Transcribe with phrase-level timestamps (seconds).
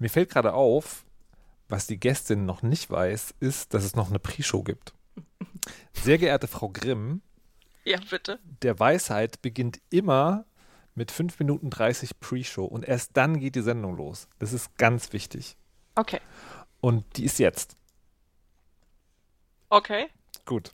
[0.00, 1.04] Mir fällt gerade auf,
[1.68, 4.94] was die Gästin noch nicht weiß, ist, dass es noch eine Pre-Show gibt.
[5.92, 7.20] Sehr geehrte Frau Grimm,
[7.84, 8.38] Ja, bitte.
[8.62, 10.44] der Weisheit beginnt immer
[10.94, 14.28] mit 5 Minuten 30 Pre-Show und erst dann geht die Sendung los.
[14.38, 15.56] Das ist ganz wichtig.
[15.94, 16.20] Okay.
[16.80, 17.76] Und die ist jetzt.
[19.68, 20.06] Okay.
[20.44, 20.72] Gut.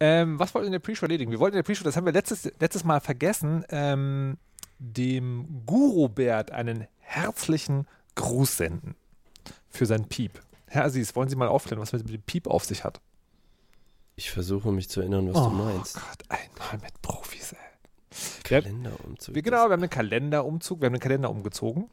[0.00, 1.30] Ähm, was wollten wir in der Pre-Show erledigen?
[1.30, 4.38] Wir wollten in der Pre-Show, das haben wir letztes, letztes Mal vergessen, ähm,
[4.78, 8.96] dem Guru-Bert einen herzlichen Gruß senden
[9.70, 10.40] für sein Piep.
[10.66, 13.00] Herr Aziz, wollen Sie mal aufklären, was mit dem Piep auf sich hat?
[14.16, 15.94] Ich versuche mich zu erinnern, was oh du meinst.
[15.94, 17.58] Gott, einmal mit Profis, ey.
[18.48, 19.34] Wir, Kalenderumzug.
[19.34, 21.90] wir, genau, wir haben einen Kalenderumzug, wir haben den Kalender umgezogen,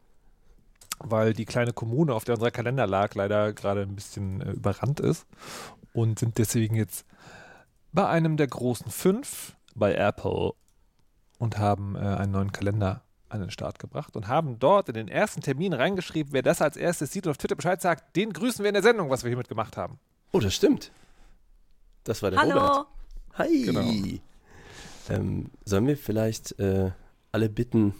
[0.99, 5.01] weil die kleine Kommune, auf der unser Kalender lag, leider gerade ein bisschen äh, überrannt
[5.01, 5.27] ist
[5.93, 7.05] und sind deswegen jetzt
[7.91, 10.53] bei einem der großen fünf bei Apple
[11.39, 13.02] und haben äh, einen neuen Kalender
[13.33, 16.77] an den Start gebracht und haben dort in den ersten Termin reingeschrieben, wer das als
[16.77, 19.29] erstes sieht und auf Twitter Bescheid sagt, den grüßen wir in der Sendung, was wir
[19.29, 19.99] hiermit gemacht haben.
[20.31, 20.91] Oh, das stimmt.
[22.03, 22.59] Das war der Hallo.
[22.59, 22.87] Robert.
[23.35, 23.63] Hi.
[23.63, 24.19] Genau.
[25.09, 26.91] Ähm, sollen wir vielleicht äh,
[27.31, 27.93] alle bitten,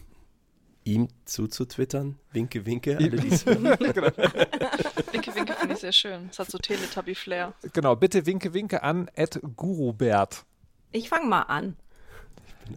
[0.84, 2.17] ihm zuzutwittern?
[2.31, 2.98] Winke, winke.
[2.98, 3.64] Alle, die's hören.
[3.80, 4.08] genau.
[5.11, 6.28] Winke, winke finde ich sehr schön.
[6.31, 7.54] Es hat so Teletubby-Flair.
[7.72, 9.09] genau, bitte winke, winke an
[9.56, 10.44] @gurubert.
[10.92, 11.76] Ich fange mal an.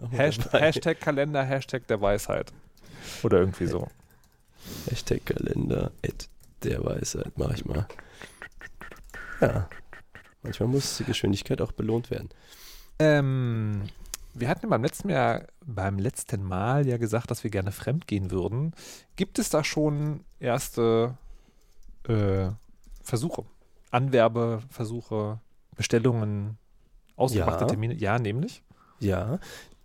[0.01, 0.17] Dabei.
[0.19, 2.53] Hashtag Kalender, Hashtag der Weisheit.
[3.23, 3.89] Oder irgendwie so.
[4.89, 6.29] Hashtag Kalender, at
[6.63, 7.87] der Weisheit, mach ich mal.
[9.41, 9.69] Ja.
[10.43, 12.29] Manchmal muss die Geschwindigkeit auch belohnt werden.
[12.99, 13.83] Ähm,
[14.35, 18.31] wir hatten beim letzten Jahr, beim letzten Mal ja gesagt, dass wir gerne fremd gehen
[18.31, 18.75] würden.
[19.17, 21.17] Gibt es da schon erste
[22.09, 22.49] äh,
[23.03, 23.45] Versuche?
[23.91, 25.41] Anwerbeversuche,
[25.75, 26.59] Bestellungen,
[27.17, 27.69] ausgemachte Ja.
[27.69, 27.95] Termine?
[27.95, 28.63] Ja, nämlich.
[29.01, 29.39] Ja.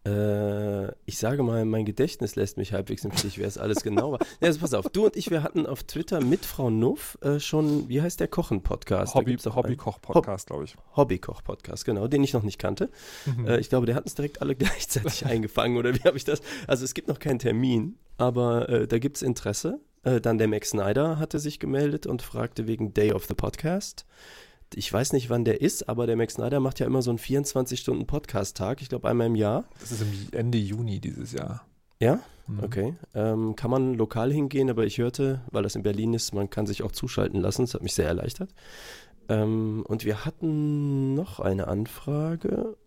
[0.04, 4.14] Äh, ich sage mal, mein Gedächtnis lässt mich halbwegs im Stich, wer es alles genau
[4.14, 4.20] war.
[4.40, 7.40] Ja, also pass auf, du und ich, wir hatten auf Twitter mit Frau Nuff äh,
[7.40, 9.14] schon, wie heißt der Kochen-Podcast?
[9.14, 10.75] Da Hobby, Hobbykoch-Podcast, glaube ich.
[10.96, 12.90] Hobbykoch-Podcast, genau, den ich noch nicht kannte.
[13.25, 13.48] Mhm.
[13.48, 16.42] Äh, ich glaube, der hat uns direkt alle gleichzeitig eingefangen, oder wie habe ich das?
[16.66, 19.80] Also es gibt noch keinen Termin, aber äh, da gibt es Interesse.
[20.04, 24.06] Äh, dann der Max Snyder hatte sich gemeldet und fragte wegen Day of the Podcast.
[24.76, 27.20] Ich weiß nicht, wann der ist, aber der Max Snyder macht ja immer so einen
[27.20, 29.66] 24-Stunden-Podcast-Tag, ich glaube einmal im Jahr.
[29.80, 31.66] Das ist Ende Juni dieses Jahr.
[32.00, 32.20] Ja?
[32.48, 32.64] Mhm.
[32.64, 32.96] Okay.
[33.14, 36.66] Ähm, kann man lokal hingehen, aber ich hörte, weil das in Berlin ist, man kann
[36.66, 37.64] sich auch zuschalten lassen.
[37.64, 38.54] Das hat mich sehr erleichtert.
[39.30, 42.78] Ähm, und wir hatten noch eine Anfrage.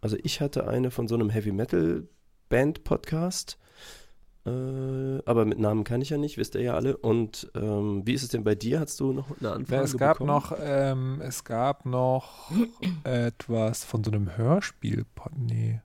[0.00, 2.08] Also ich hatte eine von so einem Heavy Metal
[2.48, 3.58] Band Podcast.
[4.44, 6.96] Äh, aber mit Namen kann ich ja nicht, wisst ihr ja alle.
[6.96, 8.80] Und ähm, wie ist es denn bei dir?
[8.80, 10.28] Hast du noch eine Anfrage Ja, es gab bekommen?
[10.30, 12.50] noch, ähm, es gab noch
[13.04, 15.06] etwas von so einem Hörspiel.
[15.36, 15.80] Nee.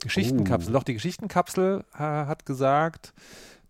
[0.00, 0.70] Geschichtenkapsel.
[0.70, 0.78] Oh.
[0.78, 3.14] Doch, die Geschichtenkapsel äh, hat gesagt,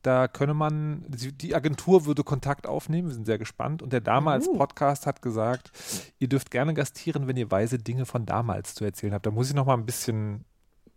[0.03, 3.82] da könne man, die Agentur würde Kontakt aufnehmen, wir sind sehr gespannt.
[3.82, 4.56] Und der damals Uh.
[4.56, 5.71] Podcast hat gesagt,
[6.19, 9.26] ihr dürft gerne gastieren, wenn ihr weise Dinge von damals zu erzählen habt.
[9.26, 10.44] Da muss ich noch mal ein bisschen,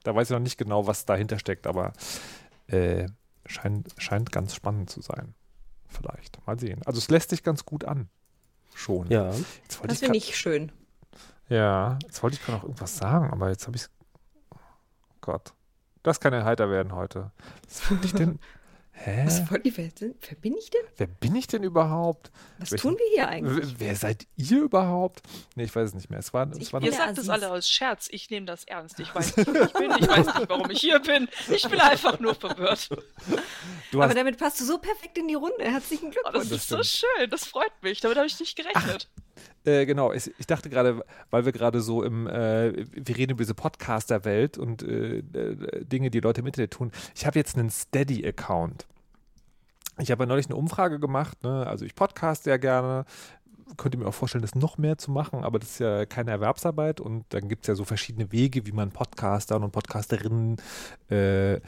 [0.03, 1.93] da weiß ich noch nicht genau, was dahinter steckt, aber
[2.67, 3.07] äh,
[3.45, 5.33] scheint, scheint ganz spannend zu sein.
[5.87, 6.45] Vielleicht.
[6.45, 6.81] Mal sehen.
[6.85, 8.09] Also es lässt sich ganz gut an.
[8.75, 9.07] Schon.
[9.09, 9.31] Ja,
[9.87, 10.71] Das finde ich schön.
[11.49, 13.87] Ja, jetzt wollte ich gerade noch irgendwas sagen, aber jetzt habe ich
[15.21, 15.53] Gott.
[16.03, 17.31] Das kann ja heiter werden heute.
[17.67, 18.39] Was wollte ich denn?
[19.01, 19.23] Hä?
[19.25, 20.81] Was wollt ihr, wer, sind- wer bin ich denn?
[20.97, 22.31] Wer bin ich denn überhaupt?
[22.57, 23.75] Was Welchen- tun wir hier eigentlich?
[23.77, 25.21] Wer seid ihr überhaupt?
[25.55, 26.19] Nee, ich weiß es nicht mehr.
[26.19, 28.09] Es war, es Ich war Ihr sagt es alle aus Scherz.
[28.11, 28.99] Ich nehme das ernst.
[28.99, 29.91] Ich weiß nicht, wer ich bin.
[29.99, 31.29] Ich weiß nicht, warum ich hier bin.
[31.49, 32.89] Ich bin einfach nur verwirrt.
[33.91, 35.63] du Aber damit passt du so perfekt in die Runde.
[35.63, 36.49] Herzlichen Oh, Glückwunsch.
[36.49, 36.83] das das ist so
[37.17, 37.29] schön.
[37.29, 38.01] Das freut mich.
[38.01, 39.07] Damit habe ich nicht gerechnet.
[39.65, 43.43] Äh, genau, ich, ich dachte gerade, weil wir gerade so im, äh, wir reden über
[43.43, 46.91] diese Podcaster-Welt und äh, äh, Dinge, die Leute im Internet tun.
[47.15, 48.87] Ich habe jetzt einen Steady-Account.
[49.99, 51.67] Ich habe ja neulich eine Umfrage gemacht, ne?
[51.67, 53.05] also ich podcast sehr gerne,
[53.75, 57.01] könnte mir auch vorstellen, das noch mehr zu machen, aber das ist ja keine Erwerbsarbeit
[57.01, 60.55] und dann gibt es ja so verschiedene Wege, wie man Podcastern und Podcasterinnen
[61.09, 61.59] äh,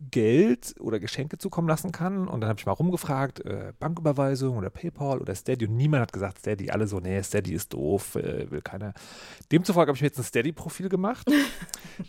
[0.00, 2.26] Geld oder Geschenke zukommen lassen kann.
[2.28, 5.66] Und dann habe ich mal rumgefragt, äh, Banküberweisung oder PayPal oder Steady.
[5.66, 6.70] Und niemand hat gesagt, Steady.
[6.70, 8.94] Alle so, nee, Steady ist doof, äh, will keiner.
[9.52, 11.26] Demzufolge habe ich mir jetzt ein Steady-Profil gemacht.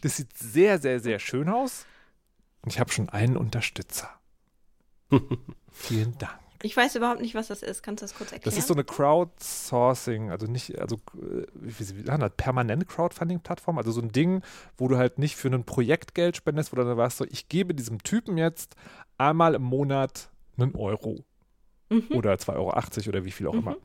[0.02, 1.86] Das sieht sehr, sehr, sehr schön aus.
[2.62, 4.10] Und ich habe schon einen Unterstützer.
[5.70, 6.40] Vielen Dank.
[6.64, 7.84] Ich weiß überhaupt nicht, was das ist.
[7.84, 8.44] Kannst du das kurz erklären?
[8.44, 12.32] Das ist so eine Crowdsourcing, also nicht, also äh, wie, wie, wie das?
[12.38, 14.42] permanente Crowdfunding-Plattform, also so ein Ding,
[14.78, 17.50] wo du halt nicht für ein Projekt Geld spendest, wo du dann warst so, ich
[17.50, 18.76] gebe diesem Typen jetzt
[19.18, 21.24] einmal im Monat einen Euro
[21.92, 22.08] Mhm.
[22.16, 23.76] oder 2,80 Euro oder wie viel auch immer.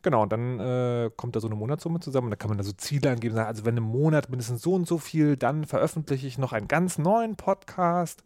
[0.00, 2.64] Genau, und dann äh, kommt da so eine Monatssumme zusammen und da kann man da
[2.64, 6.26] so Ziele angeben, sagen, also wenn im Monat mindestens so und so viel, dann veröffentliche
[6.26, 8.24] ich noch einen ganz neuen Podcast.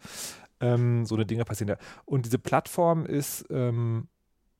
[0.60, 1.78] Ähm, so eine Dinge passieren da.
[2.04, 4.08] Und diese Plattform ist, ähm,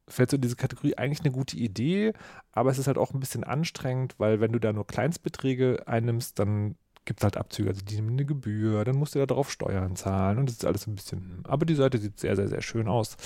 [0.09, 2.13] fällt so in diese Kategorie eigentlich eine gute Idee,
[2.53, 6.39] aber es ist halt auch ein bisschen anstrengend, weil wenn du da nur Kleinstbeträge einnimmst,
[6.39, 9.51] dann gibt es halt Abzüge, also die nehmen eine Gebühr, dann musst du da drauf
[9.51, 12.63] Steuern zahlen und das ist alles ein bisschen, aber die Seite sieht sehr, sehr, sehr
[12.63, 13.17] schön aus.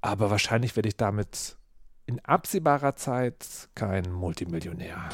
[0.00, 1.56] Aber wahrscheinlich werde ich damit
[2.06, 5.08] in absehbarer Zeit kein Multimillionär.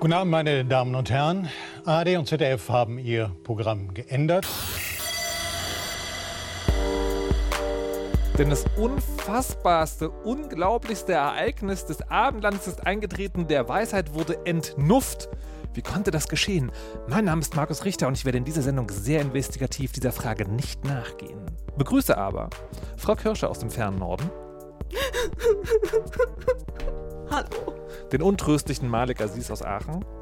[0.00, 1.50] Guten Abend, meine Damen und Herren.
[1.84, 4.48] ARD und ZDF haben ihr Programm geändert.
[8.38, 13.46] Denn das unfassbarste, unglaublichste Ereignis des Abendlandes ist eingetreten.
[13.46, 15.28] Der Weisheit wurde entnufft.
[15.74, 16.72] Wie konnte das geschehen?
[17.06, 20.50] Mein Name ist Markus Richter und ich werde in dieser Sendung sehr investigativ dieser Frage
[20.50, 21.44] nicht nachgehen.
[21.76, 22.48] Begrüße aber
[22.96, 24.30] Frau Kirsche aus dem fernen Norden.
[27.30, 27.79] Hallo.
[28.12, 30.04] Den untröstlichen Malik Aziz aus Aachen.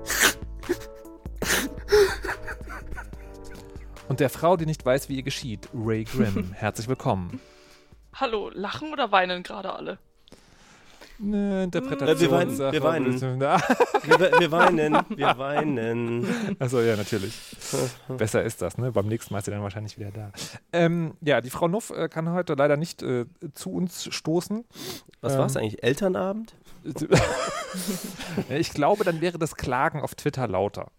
[4.09, 6.53] Und der Frau, die nicht weiß, wie ihr geschieht, Ray Grimm.
[6.55, 7.41] Herzlich willkommen.
[8.15, 9.99] Hallo, lachen oder weinen gerade alle?
[11.21, 12.21] Ne, Interpretation.
[12.21, 13.21] Wir weinen, wir weinen.
[14.05, 16.57] Wir, wir weinen, wir weinen.
[16.61, 17.35] Achso, ja, natürlich.
[18.17, 18.93] Besser ist das, ne?
[18.93, 20.31] Beim nächsten Mal ist sie dann wahrscheinlich wieder da.
[20.73, 24.65] Ähm, ja, die Frau Nuff äh, kann heute leider nicht äh, zu uns stoßen.
[25.21, 25.39] Was Ähm.
[25.41, 25.83] war's eigentlich?
[25.83, 26.55] Elternabend?
[28.49, 30.91] Ich glaube, dann wäre das Klagen auf Twitter lauter.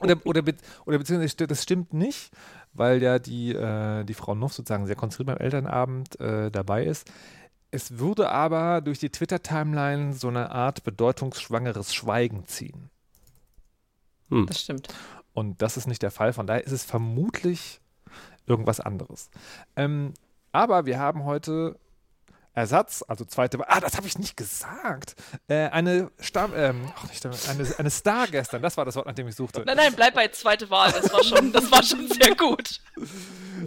[0.00, 0.54] Oder, oder, be
[0.86, 2.32] oder beziehungsweise das stimmt nicht,
[2.72, 7.10] weil ja die, äh, die Frau Nuff sozusagen sehr konzentriert beim Elternabend äh, dabei ist.
[7.70, 12.90] Es würde aber durch die Twitter-Timeline so eine Art bedeutungsschwangeres Schweigen ziehen.
[14.30, 14.46] Hm.
[14.46, 14.88] Das stimmt.
[15.32, 16.32] Und das ist nicht der Fall.
[16.32, 17.80] Von daher ist es vermutlich
[18.46, 19.30] irgendwas anderes.
[19.76, 20.14] Ähm,
[20.50, 21.78] aber wir haben heute
[22.58, 23.58] Ersatz, also zweite.
[23.68, 25.14] Ah, das habe ich nicht gesagt.
[25.48, 28.62] Äh, eine Stamm, ähm, nicht, eine, eine Star gestern.
[28.62, 29.62] Das war das Wort, nach dem ich suchte.
[29.64, 30.92] Nein, nein, bleib bei zweite Wahl.
[30.92, 32.80] Das war schon, das war schon sehr gut.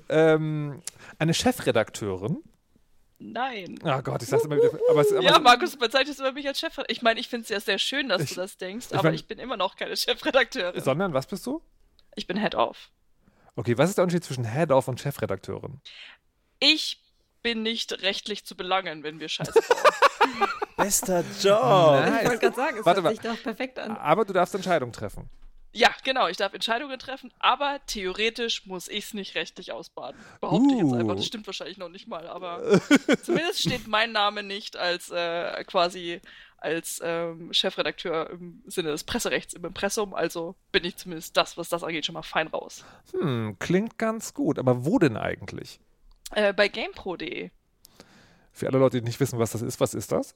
[0.10, 0.82] Ähm,
[1.20, 2.44] eine Chefredakteurin.
[3.20, 3.78] Nein.
[3.84, 4.72] Ah Gott, ich sag's immer wieder.
[4.90, 6.90] Aber, es, aber Ja, Markus, bezeichnest du mich als Chefredakteur?
[6.96, 9.10] Ich meine, ich finde es ja sehr schön, dass Ich- du das denkst, ich aber
[9.10, 10.82] mein- ich bin immer noch keine Chefredakteurin.
[10.82, 11.62] sondern was bist du?
[12.16, 12.90] Ich bin Head-Off.
[13.56, 15.82] Okay, was ist der Unterschied zwischen Head-Off und Chefredakteurin?
[16.60, 17.00] Ich
[17.42, 20.50] bin nicht rechtlich zu belangen, wenn wir Scheiße bauen.
[20.78, 21.62] Bester Job.
[22.06, 22.22] Nice.
[22.24, 23.10] Ich wollte gerade sagen, es Warte hört mal.
[23.12, 23.98] sich doch perfekt an.
[23.98, 25.30] Aber du darfst Entscheidungen treffen.
[25.74, 30.20] Ja, genau, ich darf Entscheidungen treffen, aber theoretisch muss ich es nicht rechtlich ausbaden.
[30.42, 30.96] Behaupte ich jetzt Uh.
[30.96, 32.62] einfach, das stimmt wahrscheinlich noch nicht mal, aber
[33.24, 36.20] zumindest steht mein Name nicht als äh, quasi
[36.58, 41.70] als ähm, Chefredakteur im Sinne des Presserechts im Impressum, also bin ich zumindest das, was
[41.70, 42.84] das angeht, schon mal fein raus.
[43.18, 44.60] Hm, klingt ganz gut.
[44.60, 45.80] Aber wo denn eigentlich?
[46.32, 47.50] Äh, bei GamePro.de.
[48.54, 50.36] Für alle Leute, die nicht wissen, was das ist, was ist das?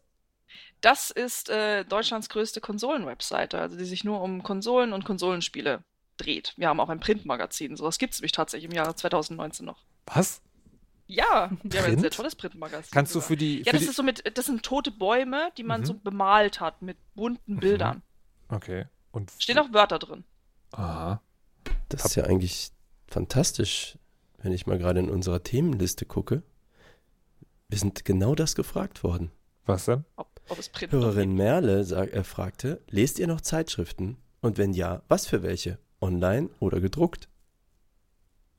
[0.82, 5.84] Das ist äh, Deutschlands größte Konsolen-Webseite, also die sich nur um Konsolen und Konsolenspiele
[6.18, 6.54] dreht.
[6.58, 9.84] Wir haben auch ein Printmagazin, sowas gibt es nämlich tatsächlich im Jahre 2019 noch.
[10.06, 10.42] Was?
[11.08, 12.02] Ja, wir haben ein Print?
[12.02, 12.90] sehr tolles Printmagazin.
[12.92, 13.60] Kannst du für die.
[13.60, 15.86] Ja, für das die ist so mit, das sind tote Bäume, die man Mhm.
[15.86, 18.02] so bemalt hat mit bunten Bildern.
[18.50, 18.86] okay.
[19.12, 20.24] Und Stehen auch Wörter drin.
[20.72, 21.22] Aha.
[21.90, 22.72] Das ist ja eigentlich
[23.08, 23.98] fantastisch,
[24.46, 26.44] wenn ich mal gerade in unserer Themenliste gucke.
[27.68, 29.32] Wir sind genau das gefragt worden.
[29.66, 30.06] Was denn?
[30.18, 31.34] Ob, ob es Print noch Hörerin.
[31.34, 34.18] Merle sag, äh, fragte, lest ihr noch Zeitschriften?
[34.42, 35.80] Und wenn ja, was für welche?
[36.00, 37.28] Online oder gedruckt?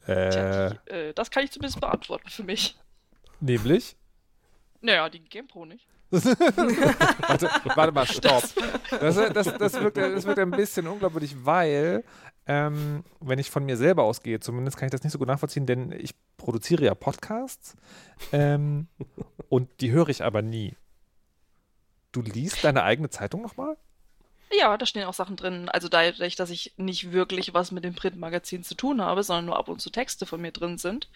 [0.07, 2.77] Äh, Tja, die, äh, das kann ich zumindest beantworten für mich.
[3.39, 3.97] nämlich?
[4.81, 5.87] Naja, die GamePro nicht.
[6.11, 8.45] Warte, warte mal, stopp.
[9.01, 12.05] Das, das, das, wirkt, das wirkt ein bisschen unglaubwürdig, weil,
[12.47, 15.67] ähm, wenn ich von mir selber ausgehe, zumindest kann ich das nicht so gut nachvollziehen,
[15.67, 17.75] denn ich produziere ja Podcasts
[18.33, 18.87] ähm,
[19.49, 20.77] und die höre ich aber nie.
[22.13, 23.77] Du liest deine eigene Zeitung nochmal?
[24.53, 25.69] Ja, da stehen auch Sachen drin.
[25.69, 29.59] Also dadurch, dass ich nicht wirklich was mit dem Printmagazin zu tun habe, sondern nur
[29.59, 31.09] ab und zu Texte von mir drin sind,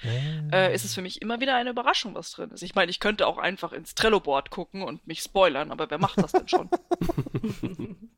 [0.52, 2.62] äh, ist es für mich immer wieder eine Überraschung, was drin ist.
[2.62, 6.18] Ich meine, ich könnte auch einfach ins Trello-Board gucken und mich spoilern, aber wer macht
[6.18, 6.68] das denn schon?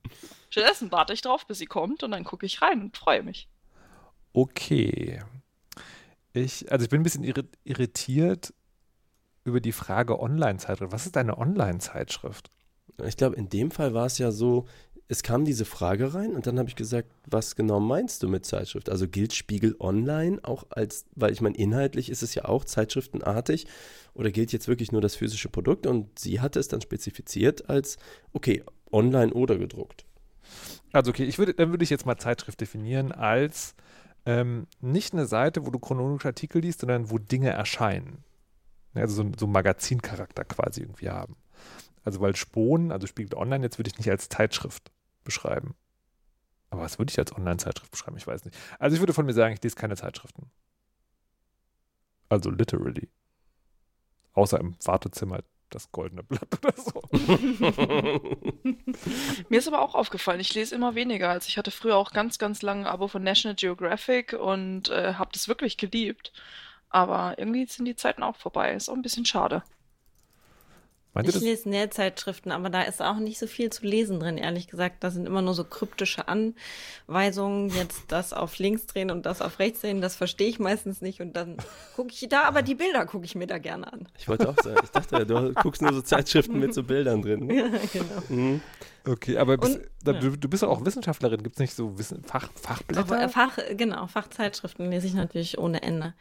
[0.50, 3.48] Stattdessen warte ich drauf, bis sie kommt und dann gucke ich rein und freue mich.
[4.32, 5.22] Okay.
[6.32, 8.54] Ich, also ich bin ein bisschen irri- irritiert
[9.44, 10.92] über die Frage Online-Zeitschrift.
[10.92, 12.48] Was ist eine Online-Zeitschrift?
[13.04, 14.66] Ich glaube, in dem Fall war es ja so,
[15.12, 18.46] es kam diese Frage rein und dann habe ich gesagt, was genau meinst du mit
[18.46, 18.88] Zeitschrift?
[18.88, 23.66] Also gilt Spiegel Online auch als, weil ich meine, inhaltlich ist es ja auch zeitschriftenartig
[24.14, 25.86] oder gilt jetzt wirklich nur das physische Produkt?
[25.86, 27.98] Und sie hatte es dann spezifiziert als,
[28.32, 30.06] okay, online oder gedruckt.
[30.92, 33.74] Also okay, ich würde, dann würde ich jetzt mal Zeitschrift definieren als
[34.24, 38.24] ähm, nicht eine Seite, wo du chronologische Artikel liest, sondern wo Dinge erscheinen.
[38.94, 41.36] Also so, so einen Magazincharakter quasi irgendwie haben.
[42.02, 44.90] Also weil Spohn, also Spiegel Online, jetzt würde ich nicht als Zeitschrift
[45.24, 45.74] beschreiben.
[46.70, 48.16] Aber was würde ich als Online-Zeitschrift beschreiben?
[48.16, 48.56] Ich weiß nicht.
[48.78, 50.50] Also ich würde von mir sagen, ich lese keine Zeitschriften.
[52.28, 53.10] Also literally.
[54.32, 55.40] Außer im Wartezimmer
[55.74, 57.02] das goldene Blatt oder so.
[59.48, 61.30] Mir ist aber auch aufgefallen, ich lese immer weniger.
[61.30, 65.14] Also ich hatte früher auch ganz, ganz lange ein Abo von National Geographic und äh,
[65.14, 66.32] habe das wirklich geliebt.
[66.88, 68.72] Aber irgendwie sind die Zeiten auch vorbei.
[68.74, 69.62] Ist auch ein bisschen schade.
[71.14, 74.66] Meint Ich lese Nähzeitschriften, aber da ist auch nicht so viel zu lesen drin, ehrlich
[74.66, 75.04] gesagt.
[75.04, 79.58] Da sind immer nur so kryptische Anweisungen, jetzt das auf links drehen und das auf
[79.58, 81.56] rechts drehen, das verstehe ich meistens nicht und dann
[81.96, 84.08] gucke ich da, aber die Bilder gucke ich mir da gerne an.
[84.18, 87.50] Ich wollte auch sagen, ich dachte, du guckst nur so Zeitschriften mit so Bildern drin.
[87.52, 88.22] Ja, genau.
[88.28, 88.60] Mhm.
[89.06, 90.20] Okay, aber bist, Und- da, ja.
[90.20, 91.42] du, du bist ja auch Wissenschaftlerin.
[91.42, 93.00] Gibt es nicht so Wissen, Fach, Fachblätter?
[93.02, 96.14] Aber, äh, Fach, genau, Fachzeitschriften lese ich natürlich ohne Ende.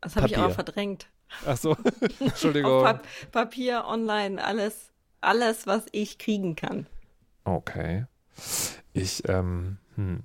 [0.00, 1.06] Das habe ich aber verdrängt.
[1.46, 2.82] Ach so, Auf Entschuldigung.
[2.82, 6.86] Pap Papier, online, alles, alles, was ich kriegen kann.
[7.44, 8.06] Okay.
[8.92, 10.22] Ich, ähm, hm.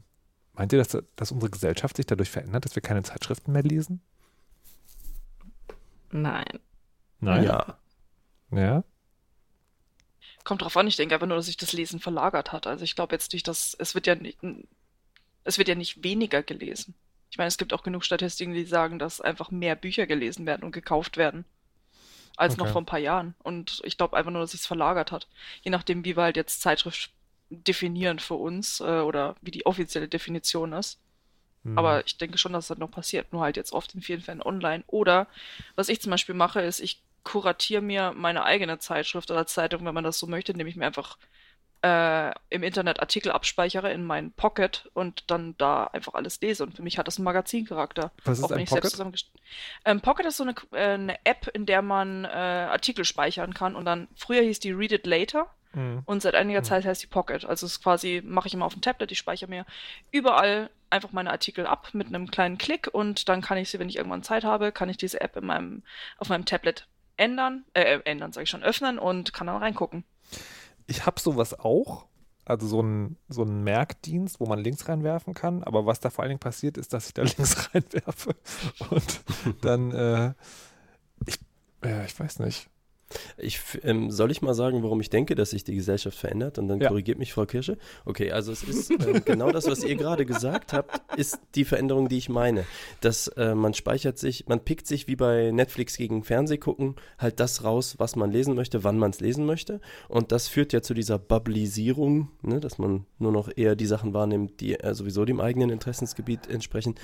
[0.54, 4.02] Meint ihr, dass, dass unsere Gesellschaft sich dadurch verändert, dass wir keine Zeitschriften mehr lesen?
[7.20, 7.44] Nein.
[7.44, 7.78] Ja.
[8.52, 8.84] Ja?
[10.44, 12.68] Kommt drauf an, ich denke einfach nur, dass sich das Lesen verlagert hat.
[12.68, 14.40] Also ich glaube jetzt nicht, dass es wird ja nicht,
[15.44, 16.96] es wird ja nicht weniger gelesen.
[17.30, 20.64] Ich meine, es gibt auch genug Statistiken, die sagen, dass einfach mehr Bücher gelesen werden
[20.64, 21.46] und gekauft werden
[22.38, 22.74] als noch Okay.
[22.74, 23.36] vor ein paar Jahren.
[23.44, 25.28] Und ich glaube einfach nur, dass sich es verlagert hat.
[25.64, 27.12] Je nachdem, wie wir halt jetzt Zeitschrift
[27.50, 31.00] definieren für uns äh, oder wie die offizielle Definition ist.
[31.64, 31.78] Hm.
[31.78, 33.34] Aber ich denke schon, dass das noch passiert.
[33.34, 34.84] Nur halt jetzt oft in vielen Fällen online.
[34.88, 35.28] Oder
[35.76, 39.94] was ich zum Beispiel mache, ist, ich kuratiere mir meine eigene Zeitschrift oder Zeitung, wenn
[39.94, 41.18] man das so möchte, indem ich mir einfach
[41.82, 46.64] äh, im Internet Artikel abspeichere in meinen Pocket und dann da einfach alles lese.
[46.64, 48.12] Und für mich hat das einen Magazincharakter.
[48.24, 49.26] Was ist auch wenn ein ich Pocket?
[49.86, 53.76] ähm, Pocket ist so eine, äh, eine App, in der man äh, Artikel speichern kann.
[53.76, 55.48] Und dann, früher hieß die Read It Later.
[55.74, 56.02] Hm.
[56.06, 57.46] Und seit einiger Zeit heißt die Pocket.
[57.46, 59.66] Also es ist quasi, mache ich immer auf dem Tablet, ich speichere mir
[60.12, 63.90] überall einfach meine Artikel ab mit einem kleinen Klick und dann kann ich sie, wenn
[63.90, 65.84] ich irgendwann Zeit habe, kann ich diese App in meinem,
[66.18, 70.06] auf meinem Tablet ändern, äh, ändern, sage ich schon, öffnen und kann dann reingucken.
[70.88, 72.06] Ich habe sowas auch.
[72.46, 75.64] Also so ein, so Merkdienst, wo man Links reinwerfen kann.
[75.64, 78.36] Aber was da vor allen Dingen passiert, ist, dass ich da Links reinwerfe.
[78.90, 79.22] Und
[79.62, 80.34] dann, äh,
[81.26, 81.40] ich,
[81.84, 82.70] ja, ich weiß nicht.
[83.38, 86.58] Ich, ähm, soll ich mal sagen, warum ich denke, dass sich die Gesellschaft verändert?
[86.60, 86.90] Und dann Ja.
[86.90, 87.78] korrigiert mich Frau Kirsche.
[88.06, 92.10] Okay, also es ist ähm, genau das, was ihr gerade gesagt habt, ist die Veränderung,
[92.10, 92.66] die ich meine.
[93.02, 97.40] Dass äh, man speichert sich, man pickt sich wie bei Netflix gegen Fernseh gucken, halt
[97.40, 99.80] das raus, was man lesen möchte, wann man es lesen möchte.
[100.10, 104.14] Und das führt ja zu dieser Bubblisierung, ne, dass man nur noch eher die Sachen
[104.14, 106.96] wahrnimmt, die äh, sowieso dem eigenen Interessensgebiet entsprechen.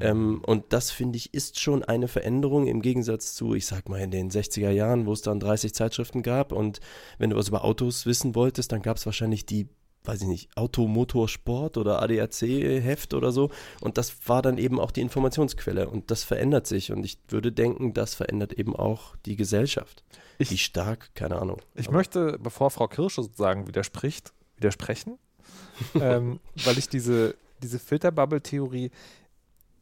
[0.00, 4.00] Ähm, und das finde ich ist schon eine Veränderung im Gegensatz zu, ich sag mal,
[4.00, 6.52] in den 60er Jahren, wo es dann 30 Zeitschriften gab.
[6.52, 6.80] Und
[7.18, 9.68] wenn du was über Autos wissen wolltest, dann gab es wahrscheinlich die,
[10.04, 13.50] weiß ich nicht, Auto, Motor, Sport oder ADAC-Heft oder so.
[13.80, 15.88] Und das war dann eben auch die Informationsquelle.
[15.88, 16.92] Und das verändert sich.
[16.92, 20.04] Und ich würde denken, das verändert eben auch die Gesellschaft.
[20.38, 21.60] Ich- Wie stark, keine Ahnung.
[21.74, 25.18] Ich Aber- möchte, bevor Frau Kirsche sozusagen widerspricht, widersprechen,
[26.00, 28.90] ähm, weil ich diese, diese Filterbubble-Theorie,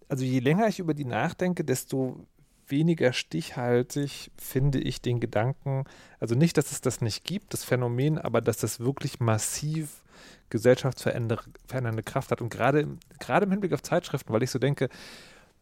[0.08, 2.26] also je länger ich über die nachdenke, desto
[2.70, 5.84] weniger stichhaltig finde ich den Gedanken,
[6.20, 10.02] also nicht, dass es das nicht gibt, das Phänomen, aber dass das wirklich massiv
[10.50, 12.40] gesellschaftsverändernde Kraft hat.
[12.40, 14.88] Und gerade, im- gerade im Hinblick auf Zeitschriften, weil ich so denke,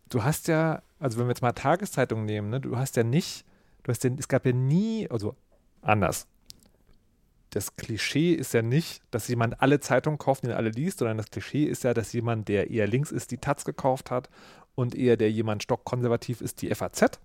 [0.09, 3.45] du hast ja, also wenn wir jetzt mal Tageszeitungen nehmen, ne, du hast ja nicht,
[3.83, 5.35] du hast ja, es gab ja nie, also
[5.83, 6.27] anders.
[7.51, 11.17] Das Klischee ist ja nicht, dass jemand alle Zeitungen kauft, die er alle liest, sondern
[11.17, 14.29] das Klischee ist ja, dass jemand, der eher links ist, die Taz gekauft hat
[14.77, 17.19] und eher der jemand stockkonservativ ist, die FAZ.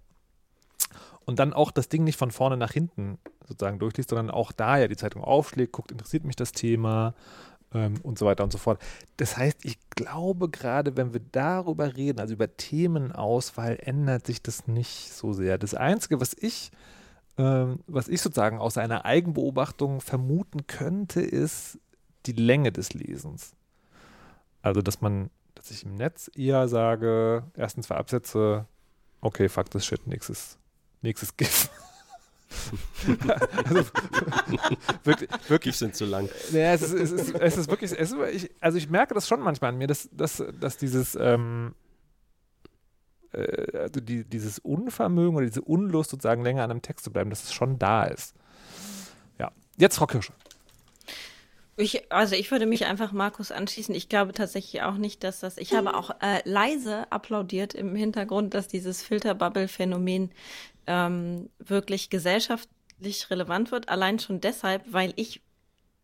[1.25, 4.77] Und dann auch das Ding nicht von vorne nach hinten sozusagen durchliest, sondern auch da
[4.77, 7.13] ja die Zeitung aufschlägt, guckt, interessiert mich das Thema
[7.73, 8.81] ähm, und so weiter und so fort.
[9.17, 14.67] Das heißt, ich glaube gerade, wenn wir darüber reden, also über Themenauswahl, ändert sich das
[14.67, 15.57] nicht so sehr.
[15.57, 16.71] Das Einzige, was ich,
[17.37, 21.79] ähm, was ich sozusagen aus einer Eigenbeobachtung vermuten könnte, ist
[22.25, 23.55] die Länge des Lesens.
[24.61, 25.29] Also, dass man,
[25.61, 28.65] dass ich im Netz eher sage, ersten zwei Absätze,
[29.21, 30.57] okay, fuck this shit, nächstes,
[31.01, 31.69] nächstes GIF.
[33.65, 33.85] also,
[35.03, 36.27] wirklich, wirklich sind zu lang.
[36.51, 39.27] ja, es ist, es ist, es ist wirklich, es ist, ich, also ich merke das
[39.27, 41.75] schon manchmal an mir, dass, dass, dass dieses, ähm,
[43.31, 47.29] äh, also die, dieses Unvermögen oder diese Unlust sozusagen länger an einem Text zu bleiben,
[47.29, 48.35] dass es schon da ist.
[49.37, 50.33] Ja, jetzt Frau Kirsche.
[51.77, 53.95] Ich, also ich würde mich einfach Markus anschließen.
[53.95, 55.57] Ich glaube tatsächlich auch nicht, dass das.
[55.57, 60.31] Ich habe auch äh, leise applaudiert im Hintergrund, dass dieses Filterbubble-Phänomen
[60.87, 63.89] ähm, wirklich gesellschaftlich relevant wird.
[63.89, 65.41] Allein schon deshalb, weil ich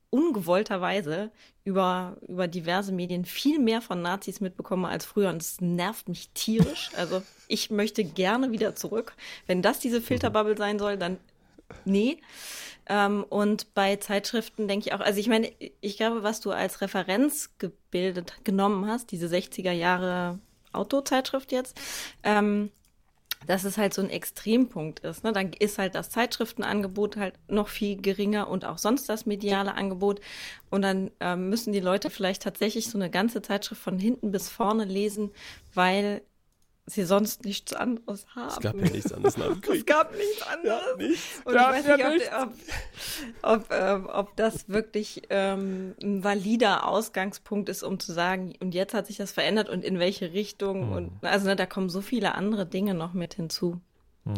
[0.09, 1.31] ungewollterweise
[1.63, 6.29] über, über diverse Medien viel mehr von Nazis mitbekomme als früher und es nervt mich
[6.29, 6.91] tierisch.
[6.95, 9.13] Also ich möchte gerne wieder zurück.
[9.47, 11.17] Wenn das diese Filterbubble sein soll, dann
[11.85, 12.21] nee.
[12.87, 16.81] Ähm, und bei Zeitschriften denke ich auch, also ich meine, ich glaube, was du als
[16.81, 20.39] Referenz gebildet, genommen hast, diese 60er Jahre
[20.71, 21.79] Autozeitschrift jetzt,
[22.23, 22.71] ähm,
[23.45, 25.23] dass es halt so ein Extrempunkt ist.
[25.23, 25.31] Ne?
[25.31, 30.21] Dann ist halt das Zeitschriftenangebot halt noch viel geringer und auch sonst das mediale Angebot.
[30.69, 34.49] Und dann ähm, müssen die Leute vielleicht tatsächlich so eine ganze Zeitschrift von hinten bis
[34.49, 35.31] vorne lesen,
[35.73, 36.21] weil
[36.87, 38.47] sie sonst nichts anderes haben.
[38.47, 39.35] Es gab ja nichts anderes.
[39.35, 40.81] es gab nichts anderes.
[40.97, 41.41] Ja, nichts.
[41.43, 42.51] Und ich weiß nicht, ob,
[43.43, 48.73] ob, ob, ähm, ob das wirklich ähm, ein valider Ausgangspunkt ist, um zu sagen, und
[48.73, 50.87] jetzt hat sich das verändert und in welche Richtung.
[50.87, 50.95] Mhm.
[50.95, 53.81] Und also ne, da kommen so viele andere Dinge noch mit hinzu.
[54.23, 54.33] Mhm.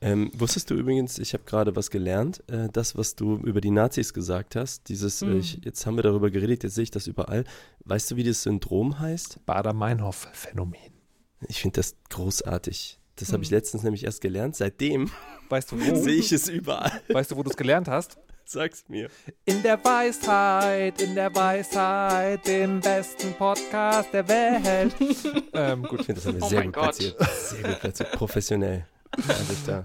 [0.00, 3.70] Ähm, wusstest du übrigens, ich habe gerade was gelernt, äh, das, was du über die
[3.70, 5.34] Nazis gesagt hast, dieses, mhm.
[5.34, 7.44] äh, ich, jetzt haben wir darüber geredet, jetzt sehe ich das überall.
[7.84, 9.44] Weißt du, wie das Syndrom heißt?
[9.46, 10.91] Bader-Meinhof-Phänomen.
[11.48, 12.98] Ich finde das großartig.
[13.16, 13.34] Das hm.
[13.34, 14.56] habe ich letztens nämlich erst gelernt.
[14.56, 15.10] Seitdem
[15.48, 17.00] weißt du, sehe ich es überall.
[17.08, 18.18] Weißt du, wo du es gelernt hast?
[18.44, 19.08] Sag's mir.
[19.44, 24.94] In der Weisheit, in der Weisheit, dem besten Podcast der Welt.
[25.52, 27.16] ähm, gut, ich finde das haben wir oh sehr gut platziert.
[27.30, 28.12] Sehr gut platziert.
[28.12, 28.86] Professionell.
[29.66, 29.84] Da.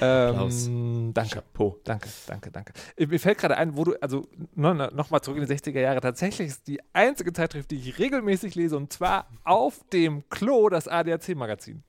[0.00, 1.34] Ähm, danke.
[1.34, 1.78] Chapeau.
[1.84, 2.72] Danke, danke, danke.
[2.98, 6.48] Mir fällt gerade ein, wo du, also nochmal noch zurück in die 60er Jahre, tatsächlich
[6.48, 11.82] ist die einzige Zeitschrift, die ich regelmäßig lese, und zwar auf dem Klo, das ADAC-Magazin.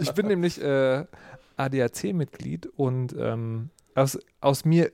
[0.00, 1.04] Ich bin nämlich äh,
[1.56, 4.92] ADAC-Mitglied und ähm, aus, aus mir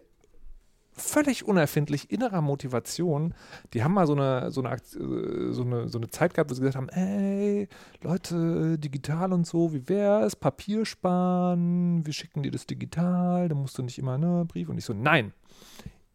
[0.93, 3.35] völlig unerfindlich innerer Motivation.
[3.73, 6.55] Die haben mal so eine, so eine, äh, so eine, so eine Zeit gehabt, wo
[6.55, 7.69] sie gesagt haben, ey,
[8.03, 10.37] Leute, digital und so, wie wär's?
[10.37, 14.69] Papier sparen, wir schicken dir das digital, da musst du nicht immer, ne, Brief.
[14.69, 15.33] Und ich so, nein,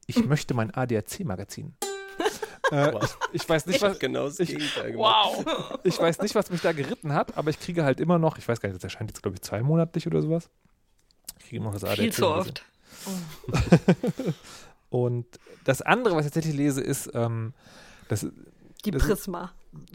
[0.08, 1.74] ich möchte mein ADAC-Magazin.
[2.72, 4.56] äh, ich, ich, weiß nicht, was genau das ich,
[4.96, 5.78] wow.
[5.84, 8.48] ich weiß nicht, was mich da geritten hat, aber ich kriege halt immer noch, ich
[8.48, 10.50] weiß gar nicht, das erscheint jetzt glaube ich zweimonatlich oder sowas.
[11.40, 12.00] Ich kriege immer noch das ADAC.
[12.00, 12.66] Viel zu oft.
[14.90, 15.26] Und
[15.66, 17.54] das andere, was ich tatsächlich lese, ist ähm,
[18.08, 18.26] das,
[18.86, 19.52] die das Prisma.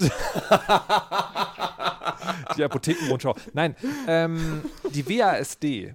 [2.56, 3.34] die Apothekenrundschau.
[3.54, 5.94] Nein, ähm, die WASD.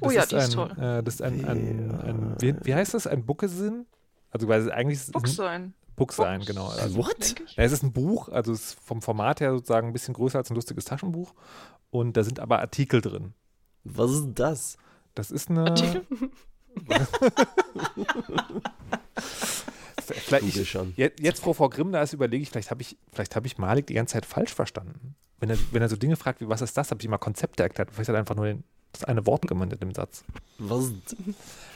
[0.00, 0.70] Das oh ja, ist die ein, ist toll.
[0.72, 3.06] Äh, das ist ein, ein, ein wie, wie, heißt das?
[3.06, 3.86] Ein Buckesin?
[4.30, 5.74] Also weil eigentlich ist Buchsein.
[5.96, 6.68] Buchsein, genau.
[6.68, 7.34] Also, What?
[7.56, 10.38] Ja, es ist ein Buch, also es ist vom Format her sozusagen ein bisschen größer
[10.38, 11.34] als ein lustiges Taschenbuch.
[11.90, 13.34] Und da sind aber Artikel drin.
[13.84, 14.78] Was ist das?
[15.14, 15.66] Das ist eine.
[15.66, 16.06] Artikel?
[19.96, 20.92] vielleicht ich, schon.
[20.96, 23.86] Jetzt, jetzt, wo Frau Grimm da ist, überlege ich, vielleicht habe ich, hab ich Malik
[23.86, 25.14] die ganze Zeit falsch verstanden.
[25.38, 27.62] Wenn er, wenn er so Dinge fragt wie, was ist das, habe ich immer Konzepte
[27.62, 27.90] erklärt.
[27.92, 30.24] Vielleicht hat er einfach nur den, das eine Wort gemeint in dem Satz.
[30.58, 30.92] Was?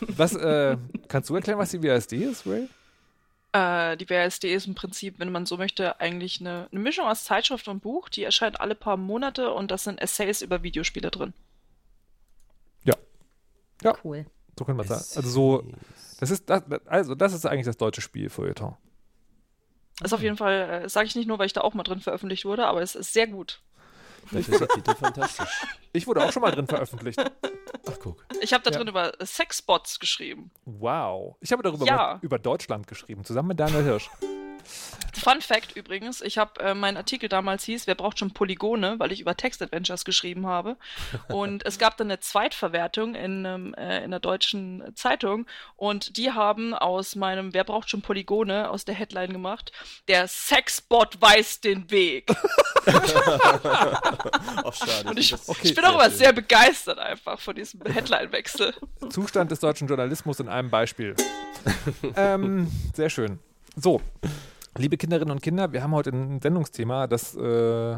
[0.00, 0.76] was äh,
[1.08, 2.68] kannst du erklären, was die WASD ist, Ray?
[3.52, 7.24] Äh, die WASD ist im Prinzip, wenn man so möchte, eigentlich eine, eine Mischung aus
[7.24, 8.08] Zeitschrift und Buch.
[8.08, 11.32] Die erscheint alle paar Monate und das sind Essays über Videospiele drin.
[13.82, 13.94] Ja.
[14.04, 14.26] Cool.
[14.58, 15.04] So könnte man sagen.
[15.16, 15.64] Also so,
[16.20, 18.76] das ist das, also das ist eigentlich das deutsche Spiel Feuilleton.
[19.98, 21.84] Das ist auf jeden Fall, äh, sage ich nicht nur, weil ich da auch mal
[21.84, 23.62] drin veröffentlicht wurde, aber es ist sehr gut.
[24.32, 25.48] Das ist der Titel fantastisch.
[25.96, 27.20] Ich wurde auch schon mal drin veröffentlicht.
[27.20, 28.26] Ach, guck.
[28.40, 28.90] Ich habe da drin ja.
[28.90, 30.50] über Sexbots geschrieben.
[30.64, 31.36] Wow.
[31.40, 32.18] Ich habe darüber ja.
[32.20, 34.10] über Deutschland geschrieben, zusammen mit Daniel Hirsch.
[35.14, 39.12] Fun Fact übrigens, ich habe äh, mein Artikel damals hieß, wer braucht schon Polygone, weil
[39.12, 40.76] ich über Text-Adventures geschrieben habe.
[41.28, 45.46] Und es gab dann eine Zweitverwertung in, ähm, äh, in der deutschen Zeitung
[45.76, 49.72] und die haben aus meinem Wer braucht schon Polygone aus der Headline gemacht,
[50.08, 52.26] der Sexbot weiß den Weg.
[52.86, 55.08] Ach, schade.
[55.08, 58.74] Und ich, okay, ich bin auch immer sehr begeistert einfach von diesem Headline-Wechsel.
[59.10, 61.14] Zustand des deutschen Journalismus in einem Beispiel.
[62.16, 63.38] ähm, sehr schön.
[63.76, 64.00] So,
[64.76, 67.96] liebe Kinderinnen und Kinder, wir haben heute ein Sendungsthema, das äh,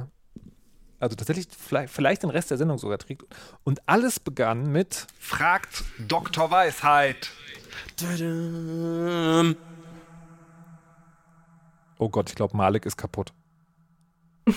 [0.99, 3.25] also tatsächlich vielleicht, vielleicht, den Rest der Sendung sogar trägt.
[3.65, 6.51] Und alles begann mit Fragt Dr.
[6.51, 7.31] Weisheit.
[11.99, 13.33] Oh Gott, ich glaube, Malik ist kaputt.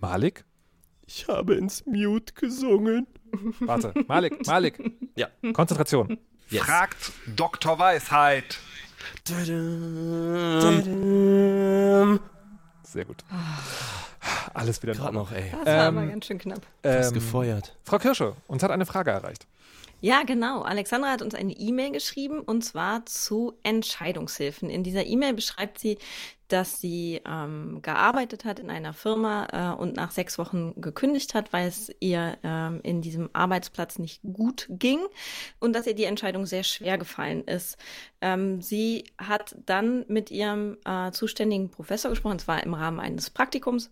[0.00, 0.44] Malik?
[1.06, 3.06] Ich habe ins Mute gesungen.
[3.60, 4.78] Warte, Malik, Malik.
[5.16, 5.28] Ja.
[5.52, 6.18] Konzentration.
[6.50, 6.62] Yes.
[6.64, 7.78] Fragt Dr.
[7.78, 8.58] Weisheit.
[12.84, 13.24] Sehr gut.
[14.54, 15.24] alles wieder in Gerade Ordnung.
[15.24, 15.50] noch, ey.
[15.50, 16.60] Das war Ähm, aber ganz schön knapp.
[16.82, 17.76] Ähm, gefeuert.
[17.84, 19.46] Frau Kirsche, uns hat eine Frage erreicht.
[20.00, 20.62] Ja, genau.
[20.62, 24.68] Alexandra hat uns eine E-Mail geschrieben und zwar zu Entscheidungshilfen.
[24.68, 25.96] In dieser E-Mail beschreibt sie,
[26.52, 31.52] dass sie ähm, gearbeitet hat in einer Firma äh, und nach sechs Wochen gekündigt hat,
[31.52, 35.00] weil es ihr ähm, in diesem Arbeitsplatz nicht gut ging
[35.60, 37.78] und dass ihr die Entscheidung sehr schwer gefallen ist.
[38.20, 43.90] Ähm, sie hat dann mit ihrem äh, zuständigen Professor gesprochen, zwar im Rahmen eines Praktikums,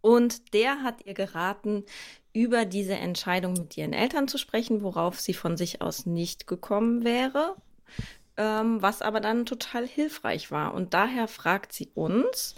[0.00, 1.84] und der hat ihr geraten,
[2.32, 7.04] über diese Entscheidung mit ihren Eltern zu sprechen, worauf sie von sich aus nicht gekommen
[7.04, 7.56] wäre,
[8.42, 10.74] ähm, was aber dann total hilfreich war.
[10.74, 12.56] Und daher fragt sie uns,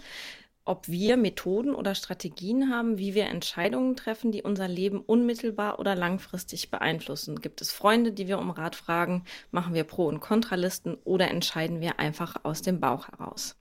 [0.65, 5.93] ob wir Methoden oder Strategien haben, wie wir Entscheidungen treffen, die unser Leben unmittelbar oder
[5.93, 7.39] langfristig beeinflussen.
[7.39, 9.25] Gibt es Freunde, die wir um Rat fragen?
[9.51, 13.55] Machen wir Pro- und Kontralisten oder entscheiden wir einfach aus dem Bauch heraus?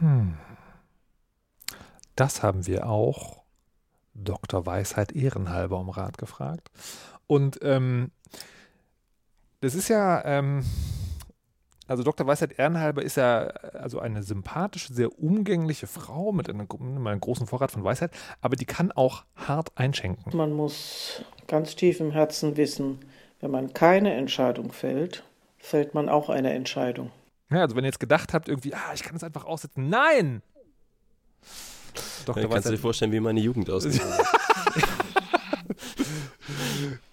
[0.00, 0.36] Hm.
[2.16, 3.44] Das haben wir auch
[4.14, 4.66] Dr.
[4.66, 6.68] Weisheit ehrenhalber um Rat gefragt.
[7.28, 8.10] Und ähm,
[9.60, 10.64] das ist ja, ähm,
[11.88, 12.26] also Dr.
[12.26, 17.46] Weisheit ehrenhalber ist ja also eine sympathische, sehr umgängliche Frau mit einem, mit einem großen
[17.46, 20.36] Vorrat von Weisheit, aber die kann auch hart einschenken.
[20.36, 22.98] Man muss ganz tief im Herzen wissen,
[23.40, 25.22] wenn man keine Entscheidung fällt,
[25.58, 27.10] fällt man auch eine Entscheidung.
[27.50, 29.88] Ja, also wenn ihr jetzt gedacht habt, irgendwie, ah, ich kann das einfach aussetzen.
[29.88, 30.42] Nein!
[32.24, 32.42] Dr.
[32.42, 34.26] Dann kannst du dir vorstellen, wie meine Jugend ausgesehen hat.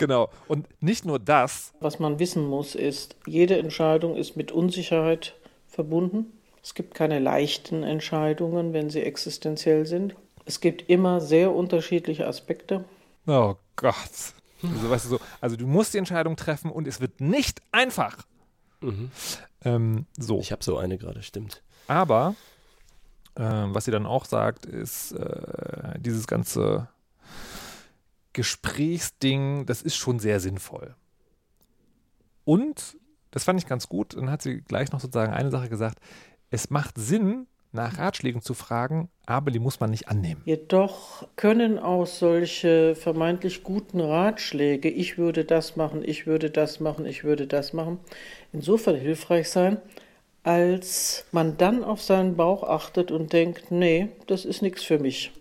[0.04, 0.30] genau.
[0.50, 5.36] Und nicht nur das, Was man wissen muss, ist, jede Entscheidung ist mit Unsicherheit
[5.68, 6.34] verbunden.
[6.62, 10.16] Es gibt keine leichten Entscheidungen, wenn sie existenziell sind.
[10.46, 12.84] Es gibt immer sehr unterschiedliche Aspekte.
[13.28, 14.34] Oh Gott.
[14.62, 18.18] Also, weißt du, so, also du musst die Entscheidung treffen und es wird nicht einfach.
[18.82, 19.12] Mhm.
[19.64, 20.40] Ähm, so.
[20.40, 21.64] Ich habe so eine gerade, stimmt.
[21.88, 22.36] Aber
[23.38, 26.90] ähm, was sie dann auch sagt, ist äh, dieses ganze
[28.34, 30.96] Gesprächsding, das ist schon sehr sinnvoll.
[32.46, 32.98] Und,
[33.32, 36.00] das fand ich ganz gut, dann hat sie gleich noch sozusagen eine Sache gesagt,
[36.50, 40.42] es macht Sinn, nach Ratschlägen zu fragen, aber die muss man nicht annehmen.
[40.46, 47.06] Jedoch können auch solche vermeintlich guten Ratschläge, ich würde das machen, ich würde das machen,
[47.06, 48.00] ich würde das machen,
[48.52, 49.78] insofern hilfreich sein,
[50.44, 55.32] als man dann auf seinen Bauch achtet und denkt, nee, das ist nichts für mich.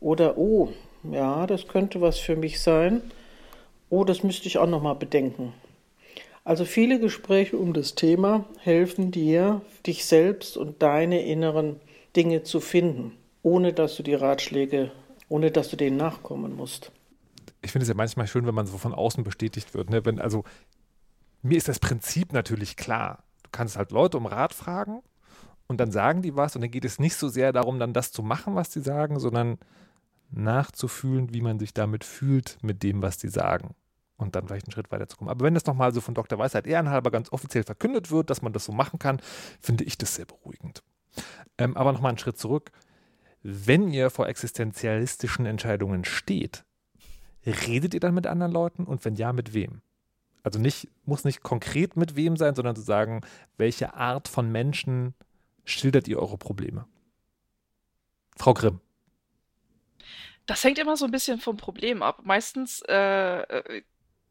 [0.00, 0.70] Oder, oh,
[1.12, 3.02] ja, das könnte was für mich sein.
[3.88, 5.52] Oh, das müsste ich auch noch mal bedenken.
[6.44, 11.80] Also viele Gespräche um das Thema helfen dir, dich selbst und deine inneren
[12.14, 14.92] Dinge zu finden, ohne dass du die Ratschläge,
[15.28, 16.92] ohne dass du denen nachkommen musst.
[17.62, 19.90] ich finde es ja manchmal schön, wenn man so von außen bestätigt wird.
[19.90, 20.04] Ne?
[20.04, 20.44] Wenn, also,
[21.42, 23.24] mir ist das Prinzip natürlich klar.
[23.42, 25.02] Du kannst halt Leute um Rat fragen
[25.66, 28.12] und dann sagen die was und dann geht es nicht so sehr darum, dann das
[28.12, 29.58] zu machen, was die sagen, sondern
[30.30, 33.74] nachzufühlen, wie man sich damit fühlt mit dem, was die sagen.
[34.16, 35.30] Und dann vielleicht einen Schritt weiter zu kommen.
[35.30, 36.38] Aber wenn das nochmal so von Dr.
[36.38, 39.20] Weisheit ehrenhalber ganz offiziell verkündet wird, dass man das so machen kann,
[39.60, 40.82] finde ich das sehr beruhigend.
[41.58, 42.72] Ähm, aber nochmal einen Schritt zurück.
[43.42, 46.64] Wenn ihr vor existenzialistischen Entscheidungen steht,
[47.44, 49.82] redet ihr dann mit anderen Leuten und wenn ja, mit wem?
[50.42, 53.20] Also nicht, muss nicht konkret mit wem sein, sondern zu sagen,
[53.56, 55.14] welche Art von Menschen
[55.64, 56.86] schildert ihr eure Probleme?
[58.36, 58.80] Frau Grimm.
[60.46, 62.20] Das hängt immer so ein bisschen vom Problem ab.
[62.24, 63.82] Meistens, äh, äh,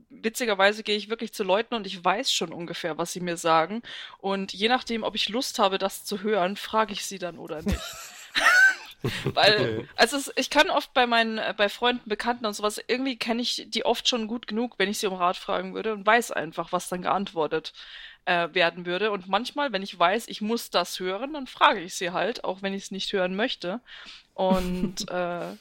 [0.10, 3.82] witzigerweise gehe ich wirklich zu Leuten und ich weiß schon ungefähr, was sie mir sagen.
[4.19, 7.62] Und je nachdem, ob ich Lust habe, das zu hören, frage ich sie dann oder
[7.62, 7.80] nicht.
[9.34, 13.17] Weil, also es, ich kann oft bei meinen, äh, bei Freunden, Bekannten und sowas, irgendwie
[13.17, 16.06] kenne ich die oft schon gut genug, wenn ich sie um Rat fragen würde und
[16.06, 17.73] weiß einfach, was dann geantwortet
[18.25, 19.12] äh, werden würde.
[19.12, 22.62] Und manchmal, wenn ich weiß, ich muss das hören, dann frage ich sie halt, auch
[22.62, 23.80] wenn ich es nicht hören möchte.
[24.34, 25.56] Und äh,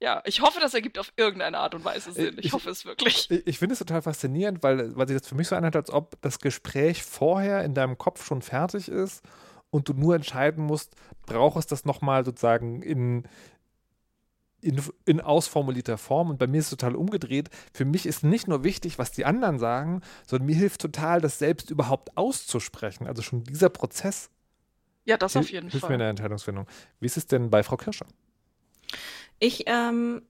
[0.00, 2.36] ja, ich hoffe, das ergibt auf irgendeine Art und Weise Sinn.
[2.38, 3.30] Ich, Ich- hoffe es wirklich.
[3.30, 5.90] Ich, ich finde es total faszinierend, weil, weil sich das für mich so anhört, als
[5.90, 9.22] ob das Gespräch vorher in deinem Kopf schon fertig ist
[9.70, 10.94] und du nur entscheiden musst,
[11.26, 13.26] brauchst das nochmal sozusagen in,
[14.60, 16.30] in, in ausformulierter Form.
[16.30, 17.50] Und bei mir ist es total umgedreht.
[17.72, 21.38] Für mich ist nicht nur wichtig, was die anderen sagen, sondern mir hilft total, das
[21.38, 23.06] selbst überhaupt auszusprechen.
[23.06, 24.30] Also schon dieser Prozess
[25.04, 25.98] Ja, das auf jeden hilft mir in Fall.
[25.98, 26.66] der Entscheidungsfindung.
[27.00, 28.06] Wie ist es denn bei Frau Kirscher?
[29.44, 30.22] Ich ähm,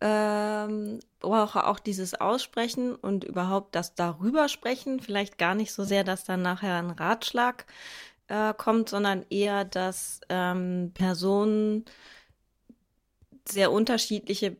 [0.00, 5.00] ähm, brauche auch dieses Aussprechen und überhaupt das darüber sprechen.
[5.00, 7.66] Vielleicht gar nicht so sehr, dass dann nachher ein Ratschlag
[8.28, 11.84] äh, kommt, sondern eher, dass ähm, Personen
[13.44, 14.56] sehr unterschiedliche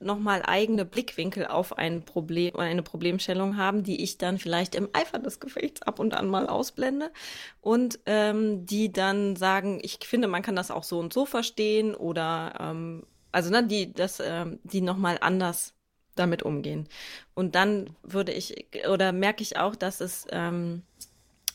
[0.00, 4.88] nochmal eigene Blickwinkel auf ein Problem oder eine Problemstellung haben, die ich dann vielleicht im
[4.92, 7.12] Eifer des Gefechts ab und an mal ausblende
[7.60, 11.94] und ähm, die dann sagen, ich finde, man kann das auch so und so verstehen
[11.94, 15.74] oder ähm, also ne, die das ähm, die nochmal anders
[16.14, 16.88] damit umgehen.
[17.34, 20.82] Und dann würde ich oder merke ich auch, dass es ähm,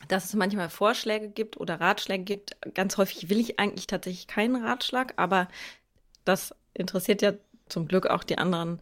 [0.08, 2.58] dass es manchmal Vorschläge gibt oder Ratschläge gibt.
[2.74, 5.48] Ganz häufig will ich eigentlich tatsächlich keinen Ratschlag, aber
[6.26, 7.34] das interessiert ja
[7.68, 8.80] zum Glück auch die anderen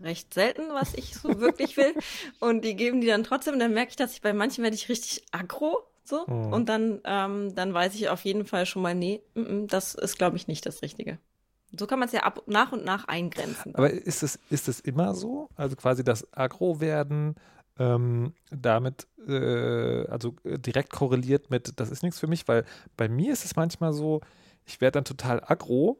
[0.00, 1.94] recht selten, was ich so wirklich will.
[2.40, 3.58] Und die geben die dann trotzdem.
[3.58, 5.82] Dann merke ich, dass ich bei manchen werde ich richtig aggro.
[6.04, 6.26] So.
[6.26, 6.52] Mhm.
[6.52, 9.94] Und dann, ähm, dann weiß ich auf jeden Fall schon mal, nee, mm, mm, das
[9.94, 11.18] ist, glaube ich, nicht das Richtige.
[11.78, 13.74] So kann man es ja ab, nach und nach eingrenzen.
[13.74, 15.48] Aber ist es, ist es immer so?
[15.56, 17.36] Also quasi das Agro werden
[17.78, 22.64] ähm, damit äh, also direkt korreliert mit, das ist nichts für mich, weil
[22.96, 24.20] bei mir ist es manchmal so,
[24.66, 25.98] ich werde dann total aggro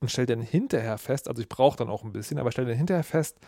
[0.00, 2.76] und stelle dann hinterher fest, also ich brauche dann auch ein bisschen, aber stelle dann
[2.76, 3.38] hinterher fest,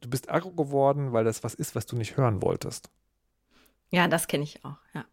[0.00, 2.90] du bist aggro geworden, weil das was ist, was du nicht hören wolltest.
[3.90, 5.04] Ja, das kenne ich auch, ja.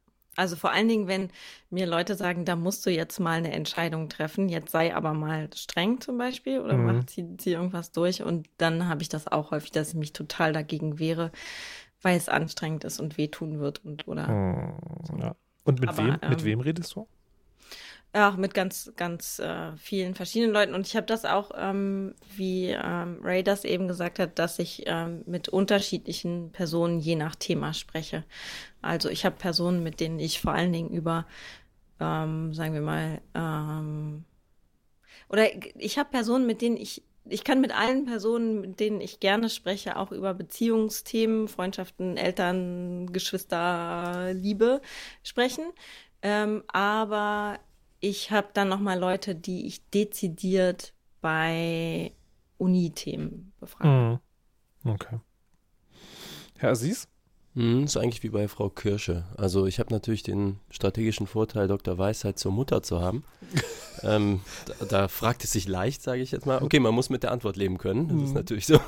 [0.42, 1.30] Also vor allen Dingen, wenn
[1.70, 5.48] mir Leute sagen, da musst du jetzt mal eine Entscheidung treffen, jetzt sei aber mal
[5.56, 6.86] streng zum Beispiel oder Mhm.
[6.98, 10.14] mach, zieh, zieh irgendwas durch und dann habe ich das auch häufig, dass ich mich
[10.14, 11.32] total dagegen wehre,
[12.02, 15.36] weil es anstrengend ist und wehtun wird und oder Hm, ja.
[15.64, 17.08] Und mit Aber, wem, mit ähm, wem redest du?
[18.14, 20.74] Ja, mit ganz, ganz äh, vielen verschiedenen Leuten.
[20.74, 24.84] Und ich habe das auch, ähm, wie ähm, Ray das eben gesagt hat, dass ich
[24.86, 28.26] ähm, mit unterschiedlichen Personen je nach Thema spreche.
[28.82, 31.26] Also ich habe Personen, mit denen ich vor allen Dingen über,
[32.02, 34.26] ähm, sagen wir mal, ähm,
[35.30, 35.48] oder
[35.78, 39.50] ich habe Personen, mit denen ich, ich kann mit allen Personen, mit denen ich gerne
[39.50, 44.82] spreche, auch über Beziehungsthemen, Freundschaften, Eltern, Geschwister, Liebe
[45.24, 45.64] sprechen.
[46.22, 47.60] Ähm, aber
[48.02, 52.12] ich habe dann noch mal Leute, die ich dezidiert bei
[52.58, 54.20] Uni-Themen befrage.
[54.84, 54.92] Hm.
[54.92, 55.20] Okay.
[56.58, 57.08] Herr Aziz?
[57.54, 59.26] Hm, ist eigentlich wie bei Frau Kirsche.
[59.36, 61.98] Also ich habe natürlich den strategischen Vorteil, Dr.
[61.98, 63.24] Weisheit zur Mutter zu haben.
[64.04, 64.40] ähm,
[64.80, 66.64] da, da fragt es sich leicht, sage ich jetzt mal.
[66.64, 68.36] Okay, man muss mit der Antwort leben können, das ist Mhm.
[68.36, 68.80] natürlich so.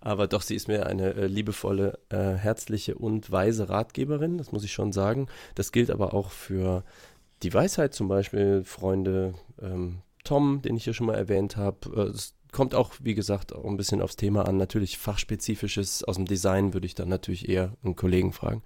[0.00, 4.64] Aber doch, sie ist mir eine äh, liebevolle, äh, herzliche und weise Ratgeberin, das muss
[4.64, 5.28] ich schon sagen.
[5.54, 6.82] Das gilt aber auch für
[7.42, 12.12] die Weisheit zum Beispiel, Freunde, ähm, Tom, den ich hier schon mal erwähnt habe.
[12.14, 12.18] Äh,
[12.52, 14.56] kommt auch, wie gesagt, auch ein bisschen aufs Thema an.
[14.56, 18.62] Natürlich fachspezifisches aus dem Design würde ich dann natürlich eher einen Kollegen fragen.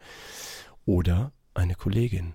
[0.87, 2.35] Oder eine Kollegin.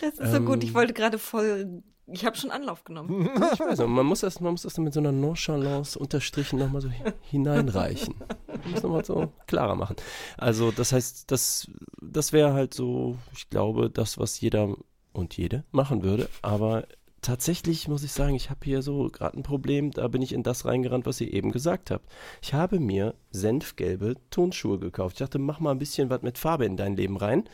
[0.00, 0.62] Das ist so gut.
[0.62, 0.74] Ich Ähm.
[0.76, 1.82] wollte gerade voll.
[2.06, 3.28] Ich habe schon Anlauf genommen.
[3.52, 6.80] Ich weiß nicht, man muss das, man muss das mit so einer Nonchalance unterstrichen nochmal
[6.82, 8.14] so hi- hineinreichen.
[8.46, 9.96] Man muss nochmal so klarer machen.
[10.36, 11.68] Also das heißt, das,
[12.00, 14.76] das wäre halt so, ich glaube, das, was jeder
[15.12, 16.28] und jede machen würde.
[16.42, 16.86] Aber
[17.22, 20.42] tatsächlich muss ich sagen, ich habe hier so gerade ein Problem, da bin ich in
[20.42, 22.10] das reingerannt, was ihr eben gesagt habt.
[22.42, 25.14] Ich habe mir senfgelbe Tonschuhe gekauft.
[25.14, 27.44] Ich dachte, mach mal ein bisschen was mit Farbe in dein Leben rein.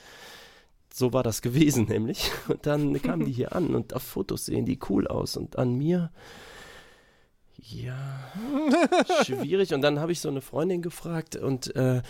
[0.92, 2.30] So war das gewesen, nämlich.
[2.48, 5.36] Und dann kamen die hier an und auf Fotos sehen die cool aus.
[5.36, 6.10] Und an mir,
[7.58, 8.32] ja,
[9.24, 9.74] schwierig.
[9.74, 12.02] Und dann habe ich so eine Freundin gefragt und äh,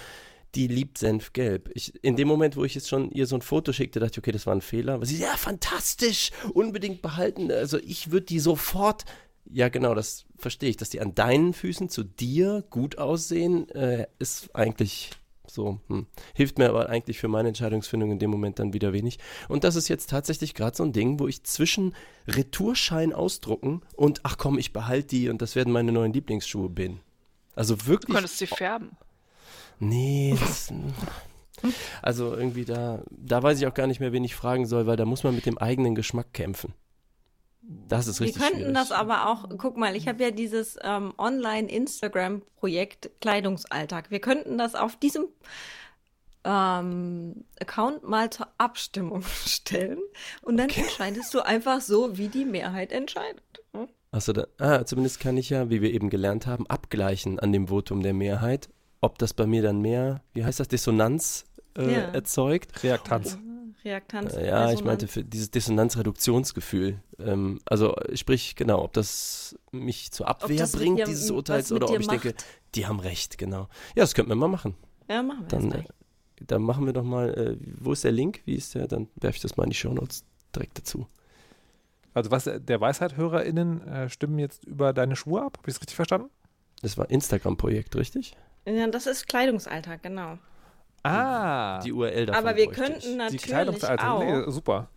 [0.54, 1.70] die liebt Senfgelb.
[1.74, 4.18] Ich, in dem Moment, wo ich jetzt schon ihr so ein Foto schickte, dachte ich,
[4.18, 4.94] okay, das war ein Fehler.
[4.94, 7.50] Aber sie, ja, fantastisch, unbedingt behalten.
[7.52, 9.04] Also ich würde die sofort,
[9.50, 14.06] ja genau, das verstehe ich, dass die an deinen Füßen zu dir gut aussehen, äh,
[14.18, 15.10] ist eigentlich
[15.50, 16.06] so, hm.
[16.34, 19.18] hilft mir aber eigentlich für meine Entscheidungsfindung in dem Moment dann wieder wenig.
[19.48, 21.94] Und das ist jetzt tatsächlich gerade so ein Ding, wo ich zwischen
[22.26, 27.00] Retourschein ausdrucken und ach komm, ich behalte die und das werden meine neuen Lieblingsschuhe bin.
[27.54, 28.14] Also Du wirklich.
[28.14, 28.90] könntest sie färben.
[29.78, 30.72] Nee, das,
[32.02, 34.96] also irgendwie da, da weiß ich auch gar nicht mehr, wen ich fragen soll, weil
[34.96, 36.74] da muss man mit dem eigenen Geschmack kämpfen.
[37.62, 38.74] Das ist Wir richtig könnten schwierig.
[38.74, 44.10] das aber auch, guck mal, ich habe ja dieses ähm, Online-Instagram-Projekt Kleidungsalltag.
[44.10, 45.26] Wir könnten das auf diesem
[46.44, 49.98] ähm, Account mal zur Abstimmung stellen
[50.42, 53.42] und dann entscheidest du einfach so, wie die Mehrheit entscheidet.
[53.74, 53.88] Hm?
[54.12, 57.68] Achso, da, ah, zumindest kann ich ja, wie wir eben gelernt haben, abgleichen an dem
[57.68, 61.44] Votum der Mehrheit, ob das bei mir dann mehr, wie heißt das, Dissonanz
[61.76, 62.00] äh, Ja.
[62.10, 62.82] erzeugt.
[62.82, 63.38] Reaktanz.
[63.84, 64.34] Reaktanz.
[64.34, 64.84] Äh, ja, ich Resonanz.
[64.84, 67.00] meinte für dieses Dissonanzreduktionsgefühl.
[67.18, 72.08] Ähm, also sprich, genau, ob das mich zur Abwehr bringt, dieses Urteils, oder ob ich
[72.08, 72.44] denke, macht.
[72.74, 73.62] die haben recht, genau.
[73.94, 74.74] Ja, das könnten wir mal machen.
[75.08, 76.46] Ja, machen wir Dann, das äh, gleich.
[76.48, 78.42] dann machen wir doch mal, äh, wo ist der Link?
[78.46, 78.88] Wie ist der?
[78.88, 81.06] Dann werfe ich das mal in die Shownotes direkt dazu.
[82.14, 85.58] Also was äh, der WeisheithhörerInnen äh, stimmen jetzt über deine Schuhe ab?
[85.58, 86.30] Habe ich es richtig verstanden?
[86.82, 88.36] Das war Instagram-Projekt, richtig?
[88.68, 90.38] Ja, das ist Kleidungsalltag, genau.
[91.04, 91.78] Ah.
[91.80, 92.88] Die URL davon Aber wir bräuchte ich.
[92.88, 94.12] könnten die natürlich Kleidungsalter.
[94.12, 94.18] auch.
[94.22, 94.88] Nee, super.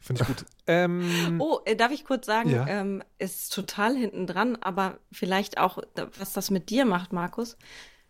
[0.00, 0.44] Finde ich gut.
[0.66, 2.66] ähm, Oh, äh, darf ich kurz sagen, Ja.
[2.66, 5.78] ähm, ist total hinten dran, aber vielleicht auch,
[6.18, 7.56] was das mit dir macht, Markus,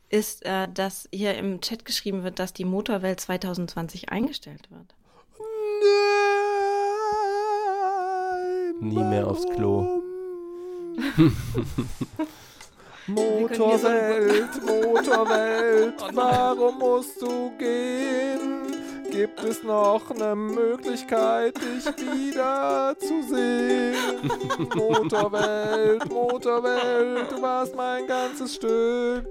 [0.08, 4.94] ist, äh, dass hier im Chat geschrieben wird, dass die Motorwelt 2020 eingestellt wird.
[8.80, 10.02] Nein, Nie mehr aufs Klo.
[13.08, 18.66] Motorwelt, Motorwelt, warum musst du gehen?
[19.10, 24.30] Gibt es noch eine Möglichkeit, dich wieder zu sehen?
[24.74, 29.24] Motorwelt, Motorwelt, du warst mein ganzes Stück.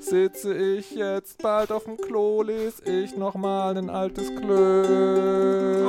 [0.00, 5.86] Sitze ich jetzt bald auf dem Klo, lese ich nochmal ein altes Glück.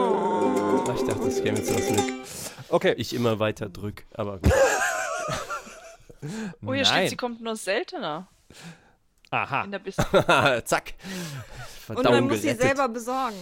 [0.88, 2.04] Ach, ich dachte, es käme jetzt was mit.
[2.68, 2.94] Okay.
[2.98, 4.52] Ich immer weiter drück, aber gut.
[6.66, 6.86] Oh, hier Nein.
[6.86, 8.28] steht, sie kommt nur seltener
[9.30, 9.64] Aha.
[9.64, 10.94] in der Bis Zack.
[11.88, 13.36] Und Verdauung man muss sie selber besorgen.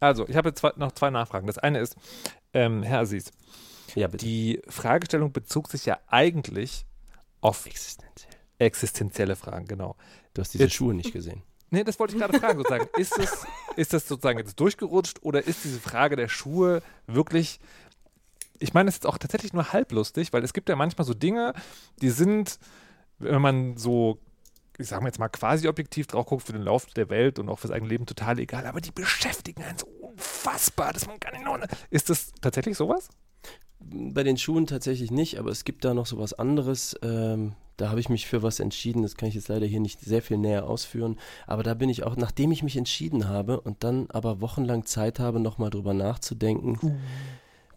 [0.00, 1.46] Also, ich habe jetzt zwei, noch zwei Nachfragen.
[1.46, 1.96] Das eine ist,
[2.52, 3.30] ähm, Herr Aziz,
[3.94, 4.24] Ja, bitte.
[4.24, 6.84] die Fragestellung bezog sich ja eigentlich
[7.40, 8.32] auf Existenziell.
[8.58, 9.96] existenzielle Fragen, genau.
[10.34, 11.42] Du hast diese Jetzt- Schuhe nicht gesehen.
[11.68, 12.86] Nee, das wollte ich gerade fragen, sozusagen.
[12.96, 17.58] Ist das, ist das sozusagen jetzt durchgerutscht oder ist diese Frage der Schuhe wirklich.
[18.58, 21.54] Ich meine, es ist auch tatsächlich nur halblustig, weil es gibt ja manchmal so Dinge,
[22.00, 22.58] die sind,
[23.18, 24.18] wenn man so,
[24.78, 27.58] ich sage jetzt mal, quasi objektiv drauf guckt für den Lauf der Welt und auch
[27.58, 31.44] fürs eigene Leben total egal, aber die beschäftigen einen so unfassbar, dass man gar nicht
[31.44, 31.60] nur.
[31.90, 33.08] Ist das tatsächlich sowas?
[33.78, 36.96] Bei den Schuhen tatsächlich nicht, aber es gibt da noch so was anderes.
[37.02, 39.02] Ähm, da habe ich mich für was entschieden.
[39.02, 41.18] Das kann ich jetzt leider hier nicht sehr viel näher ausführen.
[41.46, 45.18] Aber da bin ich auch, nachdem ich mich entschieden habe und dann aber wochenlang Zeit
[45.18, 46.98] habe, nochmal drüber nachzudenken,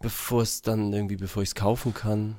[0.00, 2.36] bevor es dann irgendwie, bevor ich es kaufen kann,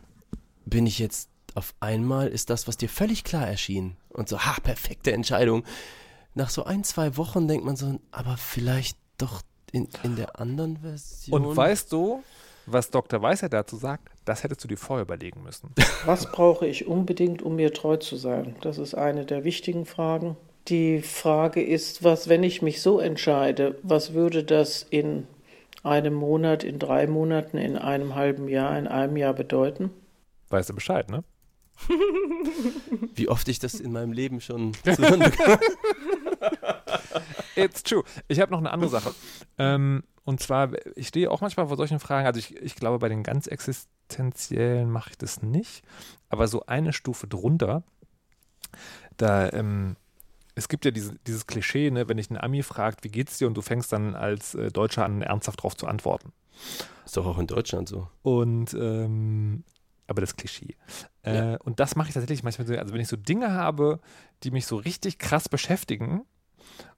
[0.65, 3.97] bin ich jetzt auf einmal, ist das, was dir völlig klar erschien.
[4.09, 5.63] Und so, ha, perfekte Entscheidung.
[6.33, 10.77] Nach so ein, zwei Wochen denkt man so, aber vielleicht doch in, in der anderen
[10.77, 11.45] Version.
[11.45, 12.23] Und weißt du,
[12.65, 13.21] was Dr.
[13.21, 14.09] Weißer dazu sagt?
[14.25, 15.71] Das hättest du dir vorher überlegen müssen.
[16.05, 18.55] Was brauche ich unbedingt, um mir treu zu sein?
[18.61, 20.37] Das ist eine der wichtigen Fragen.
[20.67, 25.27] Die Frage ist, was, wenn ich mich so entscheide, was würde das in
[25.83, 29.91] einem Monat, in drei Monaten, in einem halben Jahr, in einem Jahr bedeuten?
[30.49, 31.23] Weißt du Bescheid, ne?
[33.15, 35.59] Wie oft ich das in meinem Leben schon zu hören bekam.
[37.55, 38.03] It's true.
[38.27, 39.13] Ich habe noch eine andere Sache.
[39.57, 42.27] Ähm, und zwar, ich stehe auch manchmal vor solchen Fragen.
[42.27, 45.83] Also ich, ich glaube, bei den ganz existenziellen mache ich das nicht.
[46.29, 47.83] Aber so eine Stufe drunter,
[49.17, 49.95] da, ähm,
[50.55, 53.47] es gibt ja diese, dieses Klischee, ne, wenn dich ein Ami fragt, wie geht's dir,
[53.47, 56.33] und du fängst dann als äh, Deutscher an, ernsthaft darauf zu antworten.
[57.05, 58.07] Ist doch auch in Deutschland so.
[58.21, 59.63] Und ähm,
[60.07, 60.75] aber das Klischee.
[61.23, 64.01] Äh, Und das mache ich tatsächlich manchmal so, also wenn ich so Dinge habe,
[64.43, 66.25] die mich so richtig krass beschäftigen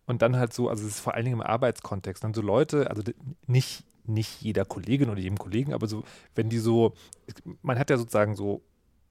[0.07, 2.89] und dann halt so, also es ist vor allen Dingen im Arbeitskontext, dann so Leute,
[2.89, 3.03] also
[3.45, 6.93] nicht, nicht jeder Kollegin oder jedem Kollegen, aber so, wenn die so,
[7.61, 8.63] man hat ja sozusagen so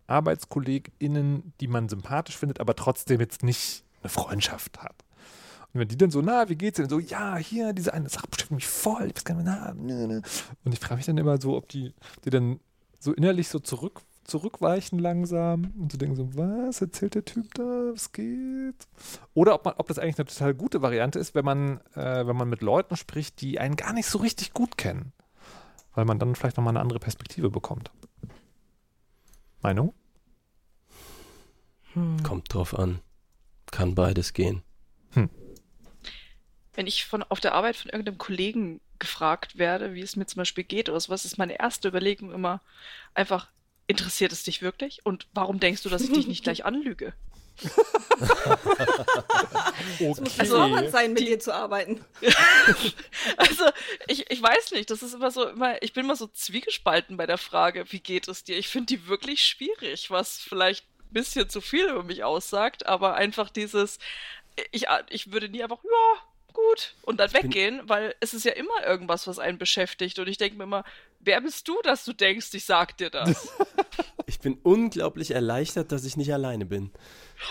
[0.09, 5.05] ArbeitskollegInnen, die man sympathisch findet, aber trotzdem jetzt nicht eine Freundschaft hat.
[5.73, 6.89] Und wenn die dann so, na, wie geht's denn?
[6.89, 9.07] So, ja, hier, diese eine Sache beschäftigt mich voll.
[9.07, 10.21] Ich weiß gar nicht mehr, na, nö, nö.
[10.65, 12.61] Und ich frage mich dann immer so, ob die, die dann
[12.99, 17.63] so innerlich so zurück, zurückweichen langsam und so denken so, was erzählt der Typ da,
[17.63, 18.87] was geht?
[19.35, 22.37] Oder ob, man, ob das eigentlich eine total gute Variante ist, wenn man, äh, wenn
[22.37, 25.13] man mit Leuten spricht, die einen gar nicht so richtig gut kennen.
[25.95, 27.91] Weil man dann vielleicht nochmal eine andere Perspektive bekommt.
[29.61, 29.95] Meinung?
[32.23, 33.01] Kommt drauf an.
[33.73, 34.63] Kann beides gehen.
[36.75, 40.41] Wenn ich von auf der Arbeit von irgendeinem Kollegen gefragt werde, wie es mir zum
[40.41, 42.63] Beispiel geht oder sowas, ist meine erste Überlegung immer
[43.13, 43.49] einfach,
[43.89, 45.05] interessiert es dich wirklich?
[45.05, 47.13] Und warum denkst du, dass ich dich nicht gleich anlüge?
[50.01, 52.05] Es muss Also, sein, mit dir zu arbeiten.
[53.37, 53.65] Also,
[54.09, 57.27] ich, ich weiß nicht, das ist immer so, immer, ich bin immer so zwiegespalten bei
[57.27, 58.57] der Frage, wie geht es dir?
[58.57, 63.51] Ich finde die wirklich schwierig, was vielleicht bisschen zu viel über mich aussagt, aber einfach
[63.51, 63.99] dieses,
[64.71, 66.21] ich, ich würde nie einfach, ja,
[66.53, 70.19] gut, und dann weggehen, weil es ist ja immer irgendwas, was einen beschäftigt.
[70.19, 70.85] Und ich denke mir immer,
[71.21, 73.49] wer bist du, dass du denkst, ich sag dir das?
[74.27, 76.91] Ich bin unglaublich erleichtert, dass ich nicht alleine bin.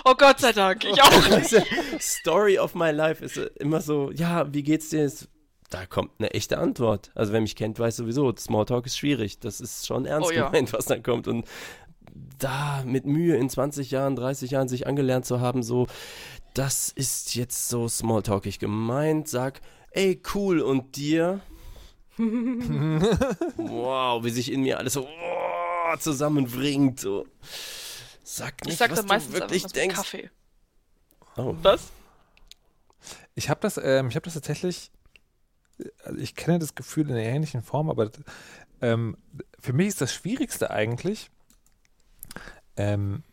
[0.03, 1.53] Oh Gott sei Dank, ich auch nicht.
[2.01, 5.03] Story of my life ist immer so, ja, wie geht's dir?
[5.05, 5.27] Ist-
[5.69, 7.11] Da kommt eine echte Antwort.
[7.13, 9.39] Also wer mich kennt, weiß sowieso, Smalltalk ist schwierig.
[9.39, 10.47] Das ist schon ernst Oh ja.
[10.47, 11.27] gemeint, was dann kommt.
[11.27, 11.45] Und
[12.39, 15.87] da mit Mühe in 20 Jahren, 30 Jahren sich angelernt zu haben, so,
[16.53, 19.27] das ist jetzt so Smalltalkig gemeint.
[19.27, 19.61] Sag,
[19.91, 21.41] ey, cool, und dir?
[22.17, 26.99] wow, wie sich in mir alles so oh, zusammenbringt.
[26.99, 27.25] So.
[28.23, 29.95] Sag nicht, Ich sag was dann meistens du einfach wirklich mit denkst.
[29.95, 30.29] Kaffee.
[31.37, 31.55] Oh.
[31.61, 31.89] Was?
[33.33, 34.91] Ich habe das, ähm, ich habe das tatsächlich
[36.03, 38.11] also ich kenne das Gefühl in einer ähnlichen Form, aber
[38.81, 39.17] ähm,
[39.59, 41.29] für mich ist das Schwierigste eigentlich,
[42.77, 43.23] ähm,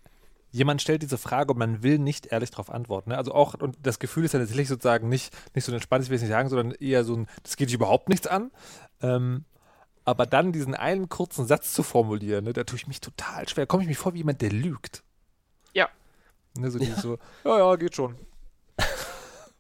[0.51, 3.11] jemand stellt diese Frage und man will nicht ehrlich darauf antworten.
[3.11, 3.19] Ne?
[3.19, 6.17] Also auch, und das Gefühl ist ja tatsächlich sozusagen nicht, nicht so entspannt, ich will
[6.17, 8.51] es nicht sagen, sondern eher so ein, das geht dich überhaupt nichts an.
[9.03, 9.45] Ähm,
[10.05, 13.65] aber dann diesen einen kurzen Satz zu formulieren, ne, da tue ich mich total schwer.
[13.65, 15.03] Da komme ich mir vor wie jemand, der lügt.
[15.75, 15.89] Ja.
[16.57, 16.97] Ne, so, ja.
[16.97, 18.17] so, ja, ja, geht schon.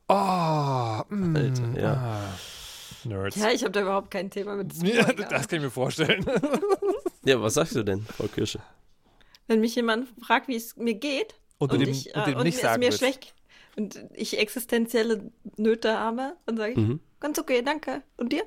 [0.09, 1.93] Oh, mm, Alter, ja.
[1.93, 2.39] Ah,
[3.05, 3.37] Nerds.
[3.37, 4.72] Ja, ich habe da überhaupt kein Thema mit.
[4.83, 6.24] Ja, das kann ich mir vorstellen.
[7.24, 8.61] Ja, was sagst du denn, Frau Kirsche?
[9.49, 12.36] Wenn mich jemand fragt, wie es mir geht Und du dem, ich, und dem äh,
[12.36, 12.99] und nicht mir, sagen es mir willst.
[12.99, 13.34] schlecht
[13.76, 17.01] und ich existenzielle Nöte habe, dann sage ich, Mhm.
[17.20, 18.03] ganz okay, danke.
[18.16, 18.44] Und dir?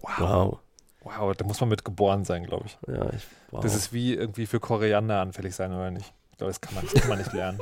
[0.00, 0.18] Wow.
[0.20, 0.58] Wow.
[1.02, 2.78] wow, da muss man mit geboren sein, glaube ich.
[2.88, 3.60] Ja, ich, wow.
[3.62, 6.12] Das ist wie irgendwie für Koriander anfällig sein oder nicht.
[6.32, 7.58] Ich glaube, das kann man, das kann man nicht lernen.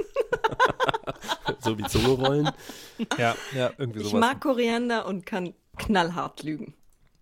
[1.60, 2.50] so wie Zunge rollen.
[3.18, 4.20] ja, ja, irgendwie Ich sowas.
[4.20, 6.74] mag Koriander und kann knallhart lügen.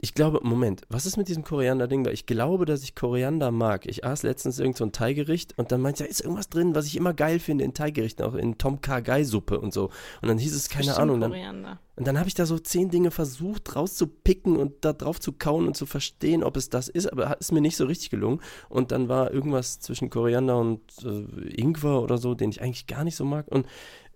[0.02, 2.06] Ich glaube, Moment, was ist mit diesem Koriander-Ding?
[2.06, 3.84] Weil ich glaube, dass ich Koriander mag.
[3.86, 6.86] Ich aß letztens irgend so ein Thai-Gericht und dann meinte er, ist irgendwas drin, was
[6.86, 9.90] ich immer geil finde in Thai-Gerichten, auch in Tom Kha-Gai-Suppe und so.
[10.22, 11.80] Und dann hieß es, keine Bestimmt Ahnung, dann, Koriander.
[11.96, 15.66] und dann habe ich da so zehn Dinge versucht rauszupicken und da drauf zu kauen
[15.66, 18.40] und zu verstehen, ob es das ist, aber ist mir nicht so richtig gelungen.
[18.70, 23.04] Und dann war irgendwas zwischen Koriander und äh, Ingwer oder so, den ich eigentlich gar
[23.04, 23.48] nicht so mag.
[23.48, 23.66] Und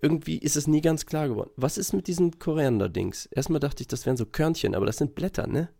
[0.05, 1.51] irgendwie ist es nie ganz klar geworden.
[1.57, 3.27] Was ist mit diesen Koriander-Dings?
[3.27, 5.71] Erstmal dachte ich, das wären so Körnchen, aber das sind Blätter, ne?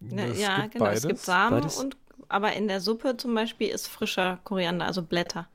[0.00, 0.86] Ne, Es ja, genau.
[0.86, 1.04] beides.
[1.04, 1.76] Es gibt Samen Beides.
[1.76, 1.96] und
[2.28, 5.48] aber in der Suppe zum Beispiel ist frischer Koriander, also Blätter.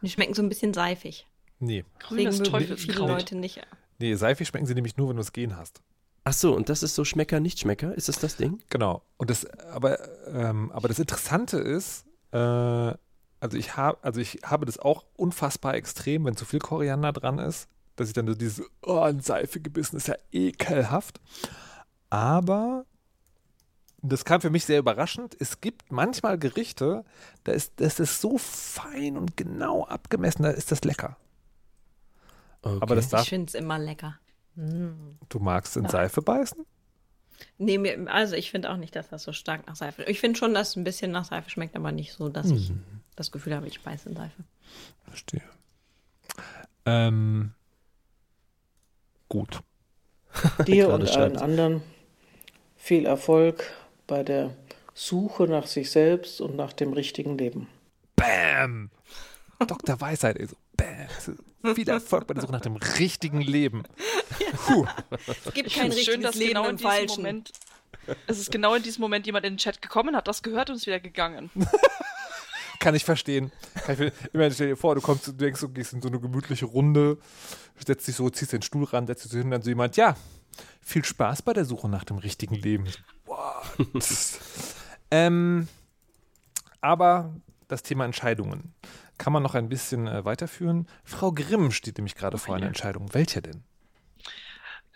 [0.00, 1.26] Die schmecken so ein bisschen seifig.
[1.58, 2.98] Nee, Grünes Deswegen mögen viele.
[2.98, 3.60] Leute nicht.
[3.98, 5.82] nee, seifig schmecken sie nämlich nur, wenn du es gehen hast.
[6.24, 7.94] Ach so, und das ist so Schmecker, Nicht-Schmecker?
[7.94, 8.60] Ist das das Ding?
[8.70, 9.02] Genau.
[9.16, 9.98] Und das, aber,
[10.28, 12.92] ähm, aber das Interessante ist, äh,
[13.40, 17.38] also ich habe, also ich habe das auch unfassbar extrem, wenn zu viel Koriander dran
[17.38, 21.20] ist, dass ich dann so dieses, oh, in Seife gebissen ist ja ekelhaft.
[22.10, 22.84] Aber
[24.02, 25.36] das kam für mich sehr überraschend.
[25.38, 27.04] Es gibt manchmal Gerichte,
[27.44, 31.16] da ist, das ist so fein und genau abgemessen, da ist das lecker.
[32.62, 32.78] Okay.
[32.80, 34.18] Aber das darf, Ich finde es immer lecker.
[34.54, 36.64] du magst in Seife beißen?
[37.58, 40.38] Nee, mir, also ich finde auch nicht, dass das so stark nach Seife Ich finde
[40.38, 42.72] schon, dass es ein bisschen nach Seife schmeckt, aber nicht so, dass ich
[43.16, 44.44] das Gefühl habe, ich beiße in Seife.
[45.08, 45.42] Verstehe.
[46.84, 47.52] Ähm,
[49.28, 49.60] gut.
[50.66, 51.16] Dir und schreibt.
[51.16, 51.82] allen anderen
[52.76, 53.64] viel Erfolg
[54.06, 54.54] bei der
[54.94, 57.68] Suche nach sich selbst und nach dem richtigen Leben.
[58.14, 58.90] Bam!
[59.66, 60.00] Dr.
[60.00, 61.74] Weisheit, ey, so bam.
[61.74, 63.82] Viel Erfolg bei der Suche nach dem richtigen Leben.
[64.66, 64.86] Puh.
[65.26, 67.22] Es gibt Ich kein richtiges schön, dass Leben genau in im diesem Falschen.
[67.22, 67.52] Moment,
[68.26, 70.76] es ist genau in diesem Moment jemand in den Chat gekommen, hat das gehört und
[70.76, 71.50] ist wieder gegangen.
[72.80, 73.50] Kann ich verstehen.
[73.84, 76.08] Kann ich, ver- immer stell dir vor, du kommst, du denkst, du gehst in so
[76.08, 77.18] eine gemütliche Runde,
[77.84, 80.16] setzt dich so, ziehst den Stuhl ran, setzt dich so hin, dann so jemand, ja,
[80.80, 82.86] viel Spaß bei der Suche nach dem richtigen Leben.
[85.10, 85.68] Ähm,
[86.80, 87.34] aber
[87.68, 88.74] das Thema Entscheidungen
[89.18, 90.88] kann man noch ein bisschen äh, weiterführen.
[91.04, 93.12] Frau Grimm steht nämlich gerade vor einer Entscheidung.
[93.14, 93.62] Welche denn?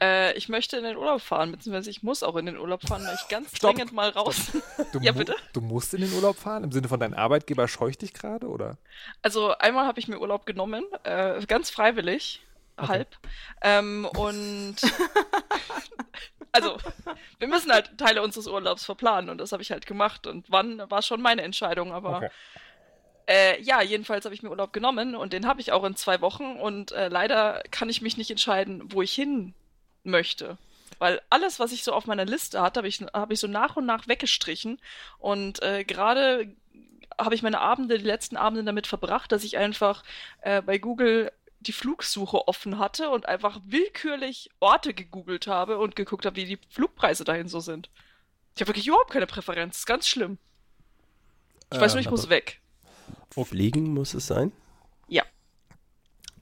[0.03, 3.05] Äh, ich möchte in den Urlaub fahren, beziehungsweise ich muss auch in den Urlaub fahren,
[3.07, 3.75] weil ich ganz Stopp.
[3.75, 4.53] dringend mal raus.
[4.93, 5.35] Du, Ja, bitte?
[5.53, 6.65] du musst in den Urlaub fahren?
[6.65, 8.79] Im Sinne von dein Arbeitgeber scheucht dich gerade, oder?
[9.23, 12.41] Also einmal habe ich mir Urlaub genommen, äh, ganz freiwillig,
[12.79, 13.09] halb.
[13.61, 14.77] Ähm, und
[16.53, 16.79] also
[17.39, 20.27] wir müssen halt Teile unseres Urlaubs verplanen und das habe ich halt gemacht.
[20.27, 22.29] Und wann war schon meine Entscheidung, aber Okay.
[23.29, 26.21] äh, ja, jedenfalls habe ich mir Urlaub genommen und den habe ich auch in zwei
[26.21, 29.55] Wochen und äh, leider kann ich mich nicht entscheiden, wo ich hin
[30.05, 30.59] möchte.
[30.99, 33.77] Weil alles, was ich so auf meiner Liste hatte, habe ich, hab ich so nach
[33.77, 34.79] und nach weggestrichen.
[35.19, 36.55] Und äh, gerade
[37.19, 40.05] habe ich meine Abende, die letzten Abende damit verbracht, dass ich einfach
[40.43, 46.25] äh, bei Google die Flugsuche offen hatte und einfach willkürlich Orte gegoogelt habe und geguckt
[46.25, 47.91] habe, wie die Flugpreise dahin so sind.
[48.55, 49.75] Ich habe wirklich überhaupt keine Präferenz.
[49.75, 50.39] Das ist ganz schlimm.
[51.73, 52.61] Ich weiß nur, ich Ähm, muss weg.
[53.45, 54.53] Fliegen muss es sein?
[55.09, 55.25] Ja.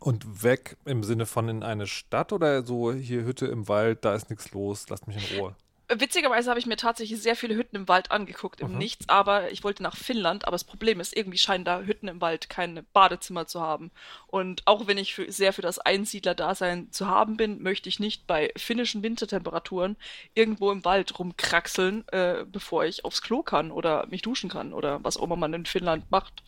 [0.00, 4.14] Und weg im Sinne von in eine Stadt oder so hier Hütte im Wald, da
[4.14, 5.56] ist nichts los, lasst mich in Ruhe.
[5.90, 8.78] Witzigerweise habe ich mir tatsächlich sehr viele Hütten im Wald angeguckt, im Mhm.
[8.78, 12.20] Nichts, aber ich wollte nach Finnland, aber das Problem ist, irgendwie scheinen da Hütten im
[12.20, 13.90] Wald keine Badezimmer zu haben.
[14.26, 18.26] Und auch wenn ich für, sehr für das Einsiedlerdasein zu haben bin, möchte ich nicht
[18.26, 19.96] bei finnischen Wintertemperaturen
[20.34, 25.02] irgendwo im Wald rumkraxeln, äh, bevor ich aufs Klo kann oder mich duschen kann oder
[25.02, 26.42] was auch immer man in Finnland macht,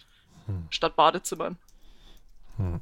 [0.68, 1.56] statt Badezimmern.
[2.58, 2.78] Hm.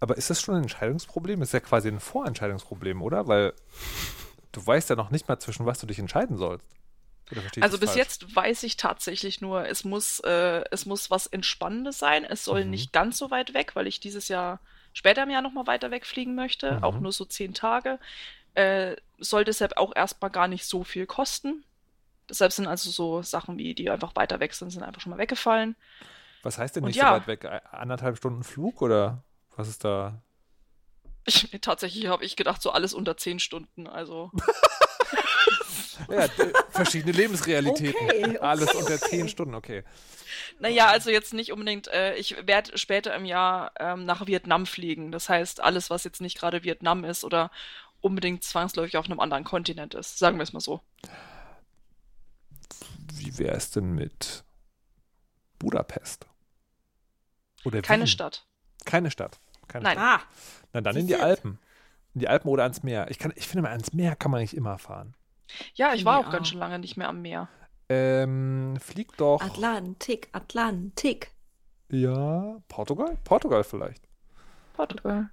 [0.00, 1.42] Aber ist das schon ein Entscheidungsproblem?
[1.42, 3.26] Ist ja quasi ein Vorentscheidungsproblem, oder?
[3.28, 3.52] Weil
[4.52, 6.64] du weißt ja noch nicht mal, zwischen was du dich entscheiden sollst.
[7.60, 7.96] Also bis falsch?
[7.96, 12.24] jetzt weiß ich tatsächlich nur, es muss, äh, es muss was Entspannendes sein.
[12.24, 12.70] Es soll Mhm.
[12.70, 14.58] nicht ganz so weit weg, weil ich dieses Jahr
[14.92, 16.76] später im Jahr nochmal weiter wegfliegen möchte.
[16.78, 16.82] Mhm.
[16.84, 17.98] Auch nur so zehn Tage.
[18.54, 21.62] äh, soll deshalb auch erstmal gar nicht so viel kosten.
[22.28, 25.18] Deshalb sind also so Sachen wie, die einfach weiter weg sind, sind einfach schon mal
[25.20, 25.76] weggefallen.
[26.42, 27.08] Was heißt denn nicht ja.
[27.08, 27.62] so weit weg?
[27.70, 29.22] Anderthalb Stunden Flug oder
[29.56, 30.22] was ist da?
[31.26, 33.86] Ich, tatsächlich habe ich gedacht, so alles unter 10 Stunden.
[33.86, 34.30] Also,
[36.08, 36.28] Ja,
[36.70, 38.06] verschiedene Lebensrealitäten.
[38.06, 39.84] Okay, okay, Alles unter zehn Stunden, okay.
[40.58, 41.88] naja, also jetzt nicht unbedingt.
[41.88, 45.12] Äh, ich werde später im Jahr ähm, nach Vietnam fliegen.
[45.12, 47.50] Das heißt, alles, was jetzt nicht gerade Vietnam ist oder
[48.00, 50.18] unbedingt zwangsläufig auf einem anderen Kontinent ist.
[50.18, 50.80] Sagen wir es mal so.
[53.12, 54.44] Wie wäre es denn mit
[55.58, 56.26] Budapest?
[57.64, 58.08] Oder Keine Wien?
[58.08, 58.46] Stadt.
[58.84, 59.38] Keine Stadt.
[59.68, 59.92] Keine Nein.
[59.98, 60.20] Stadt.
[60.20, 60.24] Ah,
[60.72, 61.16] Na dann in die?
[61.16, 61.58] Alpen.
[62.14, 63.10] In die Alpen oder ans Meer.
[63.10, 65.14] Ich, kann, ich finde mal, ans Meer kann man nicht immer fahren.
[65.74, 66.26] Ja, ich war Ja.
[66.26, 67.48] auch ganz schön lange nicht mehr am Meer.
[67.88, 69.40] Ähm, flieg doch.
[69.42, 71.32] Atlantik, Atlantik.
[71.90, 73.18] Ja, Portugal?
[73.24, 74.08] Portugal vielleicht.
[74.74, 75.30] Portugal.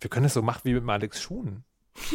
[0.00, 1.64] Wir können es so machen wie mit Alex Schuhen.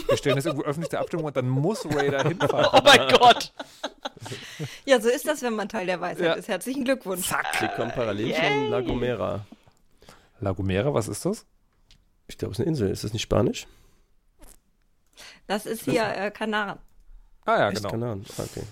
[0.07, 2.67] Wir stellen das irgendwo öffentlich der Abstimmung und dann muss Ray da hinfahren.
[2.73, 3.51] Oh mein Gott.
[4.85, 6.33] Ja, so ist das, wenn man Teil der Weisheit Ja.
[6.33, 6.47] ist.
[6.47, 7.27] Herzlichen Glückwunsch.
[7.27, 7.59] Zack.
[7.61, 9.45] Wir kommen parallel von La Gomera.
[10.39, 11.45] La Gomera, was ist das?
[12.27, 12.89] Ich glaube, es ist eine Insel.
[12.89, 13.67] Ist das nicht Spanisch?
[15.47, 16.79] Das ist hier äh, Kanaren.
[17.45, 17.83] Ah ja, Echt?
[17.83, 17.93] genau.
[18.11, 18.25] Ahnung.
[18.37, 18.63] Ah, Okay.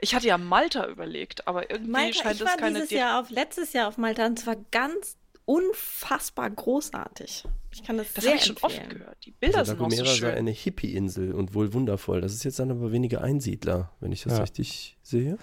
[0.00, 2.74] Ich hatte ja Malta überlegt, aber irgendwie Malta, scheint ich es war keine.
[2.74, 7.44] dieses Di- Jahr auf, letztes Jahr auf Malta und es war ganz unfassbar großartig.
[7.74, 9.00] Ich kann das, Das sehr habe ich schon oft empfehlen.
[9.00, 9.24] gehört.
[9.24, 10.30] Die Bilder Also sind auch so Gomera sei schön.
[10.34, 12.20] eine Hippie-Insel und wohl wundervoll.
[12.20, 14.40] Das ist jetzt dann aber weniger Einsiedler, wenn ich das Ja.
[14.40, 15.38] richtig sehe.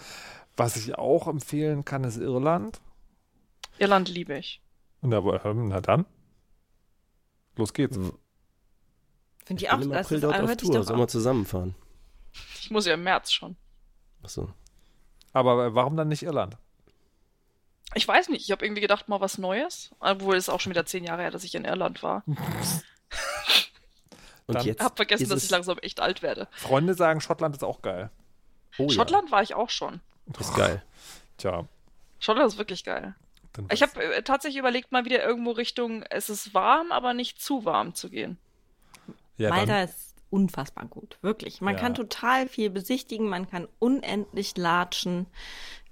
[0.56, 2.80] Was ich auch empfehlen kann, ist Irland.
[3.80, 4.62] Irland liebe ich.
[5.02, 6.06] Na, aber, ähm, na dann.
[7.58, 7.98] Los geht's.
[7.98, 8.14] Mhm.
[9.46, 10.84] Finde ich bin auch, im April dort auf Tour.
[10.84, 11.76] Sollen wir zusammenfahren?
[12.62, 13.58] Ich muss ja im März schon.
[14.24, 14.54] Achso.
[15.34, 16.58] Aber äh, warum dann nicht Irland?
[17.94, 19.92] Ich weiß nicht, ich habe irgendwie gedacht, mal was Neues.
[20.00, 22.24] Obwohl es auch schon wieder zehn Jahre her, dass ich in Irland war.
[24.48, 26.48] Und jetzt Hab vergessen, ist dass ich langsam echt alt werde.
[26.52, 28.10] Freunde sagen, Schottland ist auch geil.
[28.78, 30.02] Oh, ja, Schottland war ich auch schon.
[30.40, 30.84] ist geil.
[31.38, 31.66] Tja.
[32.20, 33.16] Schottland ist wirklich geil.
[33.70, 37.66] Ich habe äh, tatsächlich überlegt, mal wieder irgendwo Richtung, es ist warm, aber nicht zu
[37.66, 38.38] warm zu gehen.
[39.38, 41.62] ja, Malta dann, ist unfassbar gut, wirklich.
[41.62, 41.82] Man Ja.
[41.82, 45.28] kann total viel besichtigen, man kann unendlich latschen.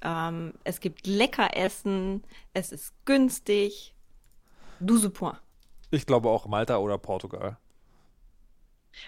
[0.02, 2.24] Ähm, es gibt lecker Essen,
[2.54, 3.96] es ist günstig.
[4.80, 5.40] Douze point.
[5.92, 7.58] ich glaube auch Malta oder Portugal.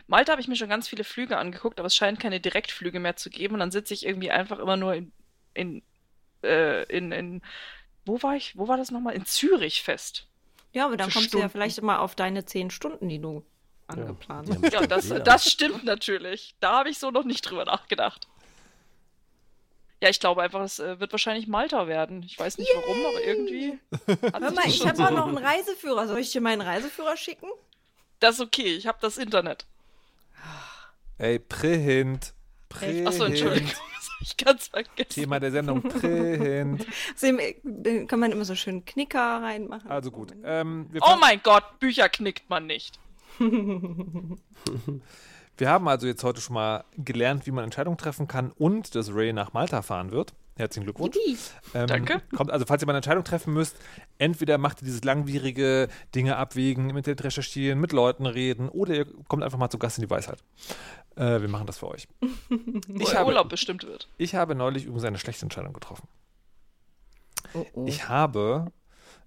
[0.07, 3.15] Malta habe ich mir schon ganz viele Flüge angeguckt, aber es scheint keine Direktflüge mehr
[3.15, 3.55] zu geben.
[3.55, 5.11] Und dann sitze ich irgendwie einfach immer nur in,
[5.53, 5.83] in,
[6.43, 7.41] äh, in, in,
[8.05, 8.57] wo war ich?
[8.57, 9.15] Wo war das nochmal?
[9.15, 10.27] In Zürich fest.
[10.73, 11.51] Ja, aber dann Für kommst du ja Stunden.
[11.51, 13.45] vielleicht immer auf deine zehn Stunden, die du
[13.93, 15.19] angeplant haben Ja, das, Ja.
[15.19, 16.55] das stimmt natürlich.
[16.59, 18.27] Da habe ich so noch nicht drüber nachgedacht.
[20.03, 22.23] Ja, ich glaube einfach, es äh, wird wahrscheinlich Malta werden.
[22.23, 23.79] Ich weiß nicht warum, aber irgendwie.
[24.07, 26.07] Hör mal, ich habe so- auch noch einen Reiseführer.
[26.07, 27.47] Soll ich dir meinen Reiseführer schicken?
[28.19, 29.65] Das ist okay, ich habe das Internet.
[31.19, 32.33] Ey, Print.
[32.69, 33.07] Print.
[33.07, 33.71] Achso, Entschuldigung.
[34.01, 35.09] Das habe ich ganz vergessen.
[35.09, 36.87] Thema der Sendung Print.
[37.13, 37.39] Außerdem
[37.85, 39.91] äh, kann man immer so schön Knicker reinmachen.
[39.91, 40.33] Also gut.
[40.43, 42.97] Ähm, wir, Oh mein Gott, Bücher knickt man nicht.
[45.57, 49.13] wir haben also jetzt heute schon mal gelernt, wie man Entscheidungen treffen kann und dass
[49.13, 50.33] Ray nach Malta fahren wird.
[50.57, 51.15] Herzlichen Glückwunsch.
[51.73, 52.21] Ähm, Danke.
[52.35, 53.77] Kommt, also, falls ihr mal eine Entscheidung treffen müsst,
[54.17, 59.05] entweder macht ihr dieses langwierige Dinge abwägen, im Internet recherchieren, mit Leuten reden oder ihr
[59.27, 60.43] kommt einfach mal zu Gast in die Weisheit.
[61.15, 62.07] Äh, wir machen das für euch.
[62.49, 64.09] Wo Ich habe, Urlaub bestimmt wird.
[64.17, 66.07] ich habe neulich übrigens eine schlechte Entscheidung getroffen.
[67.53, 67.85] Oh, oh.
[67.87, 68.71] Ich habe,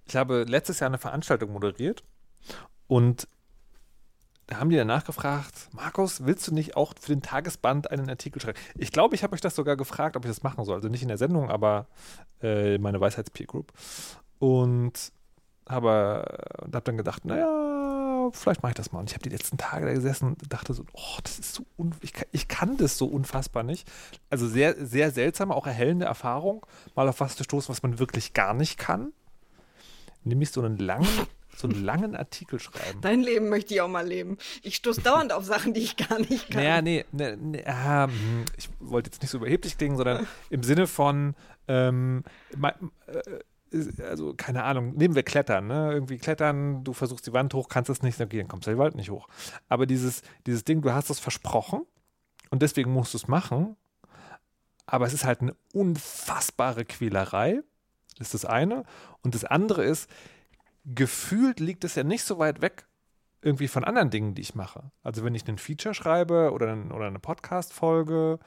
[0.07, 2.05] ich habe letztes Jahr eine Veranstaltung moderiert
[2.87, 3.27] und
[4.47, 8.41] da haben die danach gefragt, Markus, willst du nicht auch für den Tagesband einen Artikel
[8.41, 8.59] schreiben?
[8.77, 10.77] Ich glaube, ich habe euch das sogar gefragt, ob ich das machen soll.
[10.77, 11.87] Also nicht in der Sendung, aber
[12.43, 13.73] äh, meine Weisheits-Peer Group.
[14.39, 15.13] Und
[15.69, 16.25] habe
[16.73, 19.01] hab dann gedacht, naja, vielleicht mache ich das mal.
[19.01, 21.65] Und ich habe die letzten Tage da gesessen und dachte so, oh, das ist so,
[21.79, 23.91] un ich, kann, ich kann das so unfassbar nicht.
[24.31, 28.35] Also sehr, sehr seltsame, auch erhellende Erfahrung, mal auf was zu stoßen, was man wirklich
[28.35, 29.13] gar nicht kann.
[30.23, 31.09] Nämlich so einen langen,
[31.65, 33.01] so einen langen Artikel schreiben.
[33.01, 34.37] Dein Leben möchte ich auch mal leben.
[34.63, 36.63] Ich stoße dauernd auf Sachen, die ich gar nicht kann.
[36.63, 40.63] Naja, nee, nee, nee ah, hm, ich wollte jetzt nicht so überheblich klingen, sondern im
[40.63, 41.35] Sinne von,
[41.67, 42.23] ähm,
[43.07, 45.93] äh, also keine Ahnung, nehmen wir Klettern, ne?
[45.93, 48.79] Irgendwie klettern, du versuchst die Wand hoch, kannst es nicht, okay, dann kommst du den
[48.79, 49.27] Wald nicht hoch.
[49.69, 51.87] Aber dieses, dieses Ding, du hast es versprochen
[52.51, 53.77] und deswegen musst du es machen,
[54.87, 57.63] aber es ist halt eine unfassbare Quälerei,
[58.19, 58.85] das ist das eine.
[59.23, 60.09] Und das andere ist,
[60.85, 62.87] gefühlt liegt es ja nicht so weit weg
[63.45, 64.91] irgendwie von anderen Dingen, die ich mache.
[65.03, 68.39] Also wenn ich einen Feature schreibe oder, ein, oder eine Podcast-Folge,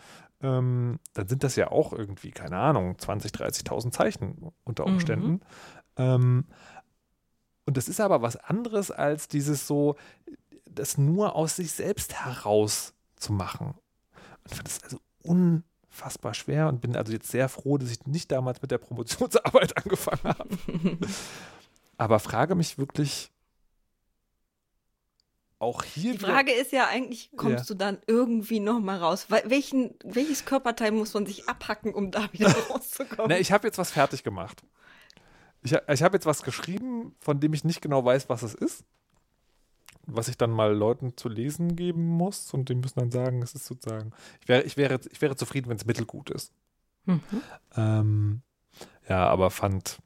[0.41, 5.41] ähm, dann sind das ja auch irgendwie, keine Ahnung, 20, 30.000 Zeichen unter Umständen.
[5.97, 6.45] Ähm,
[7.65, 9.95] und das ist aber was anderes als dieses so,
[10.65, 13.75] das nur aus sich selbst heraus zu machen.
[14.43, 18.05] Und ich fand das also unfassbar schwer und bin also jetzt sehr froh, dass ich
[18.05, 20.49] nicht damals mit der Promotionsarbeit angefangen habe.
[21.97, 23.31] Aber frage mich wirklich
[25.59, 26.11] auch hier.
[26.13, 27.73] Die Frage ist ja eigentlich, kommst Ja.
[27.73, 29.27] du dann irgendwie noch mal raus?
[29.29, 33.29] Wel- Welchen, welches Körperteil muss man sich abhacken, um da wieder rauszukommen?
[33.31, 34.63] Na, ich habe jetzt was fertig gemacht.
[35.63, 38.83] Ich, ich habe jetzt was geschrieben, von dem ich nicht genau weiß, was es ist.
[40.05, 43.55] Was ich dann mal Leuten zu lesen geben muss und die müssen dann sagen, es
[43.55, 44.11] ist sozusagen.
[44.41, 46.53] Ich wäre, ich wäre, ich wäre zufrieden, wenn es mittelgut ist.
[47.05, 47.21] Mhm.
[47.75, 48.41] Ähm,
[49.09, 49.97] ja, aber fand.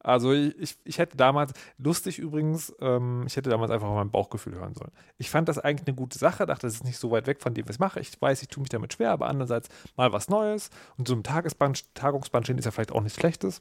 [0.00, 4.74] Also ich, ich, hätte damals, lustig übrigens, ähm, ich hätte damals einfach mein Bauchgefühl hören
[4.74, 4.92] sollen.
[5.18, 7.52] Ich fand das eigentlich eine gute Sache, dachte, das ist nicht so weit weg von
[7.52, 7.98] dem, was ich mache.
[7.98, 11.24] Ich weiß, ich tue mich damit schwer, aber andererseits mal was Neues und so ein
[11.24, 13.60] Tagesband, Tagungsband stehen ist ja vielleicht auch nichts Schlechtes.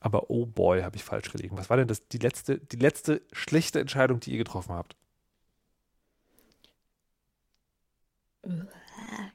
[0.00, 1.56] Aber oh boy, habe ich falsch gelegen.
[1.56, 4.96] Was war denn das, die letzte, die letzte schlechte Entscheidung, die ihr getroffen habt?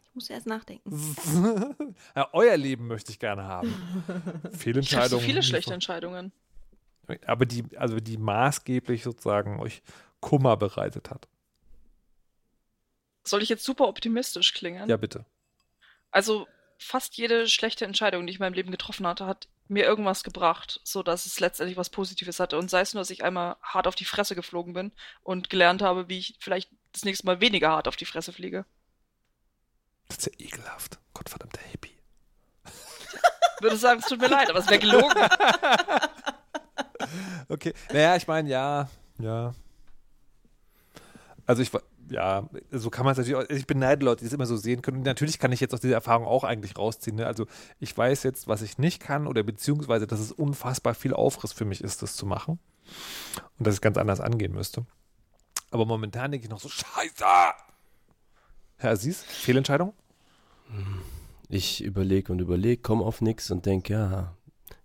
[0.09, 0.91] Ich muss erst nachdenken.
[2.15, 3.69] ja, euer Leben möchte ich gerne haben.
[4.09, 5.25] Ich habe so Fehlentscheidungen.
[5.25, 6.31] viele schlechte Entscheidungen.
[7.25, 9.81] aber die, also die maßgeblich sozusagen euch
[10.19, 11.27] Kummer bereitet hat.
[13.23, 14.89] Soll ich jetzt super optimistisch klingen?
[14.89, 15.25] Ja, bitte.
[16.11, 16.47] Also
[16.79, 20.81] fast jede schlechte Entscheidung, die ich in meinem Leben getroffen hatte, hat mir irgendwas gebracht,
[20.83, 22.57] so dass es letztendlich was Positives hatte.
[22.57, 24.91] Und sei es nur, dass ich einmal hart auf die Fresse geflogen bin
[25.21, 28.65] und gelernt habe, wie ich vielleicht das nächste Mal weniger hart auf die Fresse fliege.
[30.09, 30.99] Das ist ja ekelhaft.
[31.13, 31.97] Gottverdammter Hippie.
[33.61, 35.13] Würde sagen, es tut mir leid, aber es wäre gelogen.
[37.47, 37.73] Okay.
[37.91, 39.53] Naja, ich meine, ja, ja.
[41.45, 44.33] Also ich war, ja, so kann man es natürlich auch, ich beneide Leute, die es
[44.33, 44.97] immer so sehen können.
[44.97, 47.15] Und natürlich kann ich jetzt aus dieser Erfahrung auch eigentlich rausziehen.
[47.15, 47.25] Ne?
[47.25, 47.47] Also
[47.79, 51.65] ich weiß jetzt, was ich nicht kann oder beziehungsweise, dass es unfassbar viel Aufriss für
[51.65, 52.59] mich ist, das zu machen.
[53.57, 54.85] Und dass ich ganz anders angehen müsste.
[55.71, 57.25] Aber momentan denke ich noch so, scheiße!
[58.77, 59.93] Herr Aziz, Fehlentscheidung?
[61.49, 64.35] Ich überlege und überlege, komme auf nichts und denke, ja,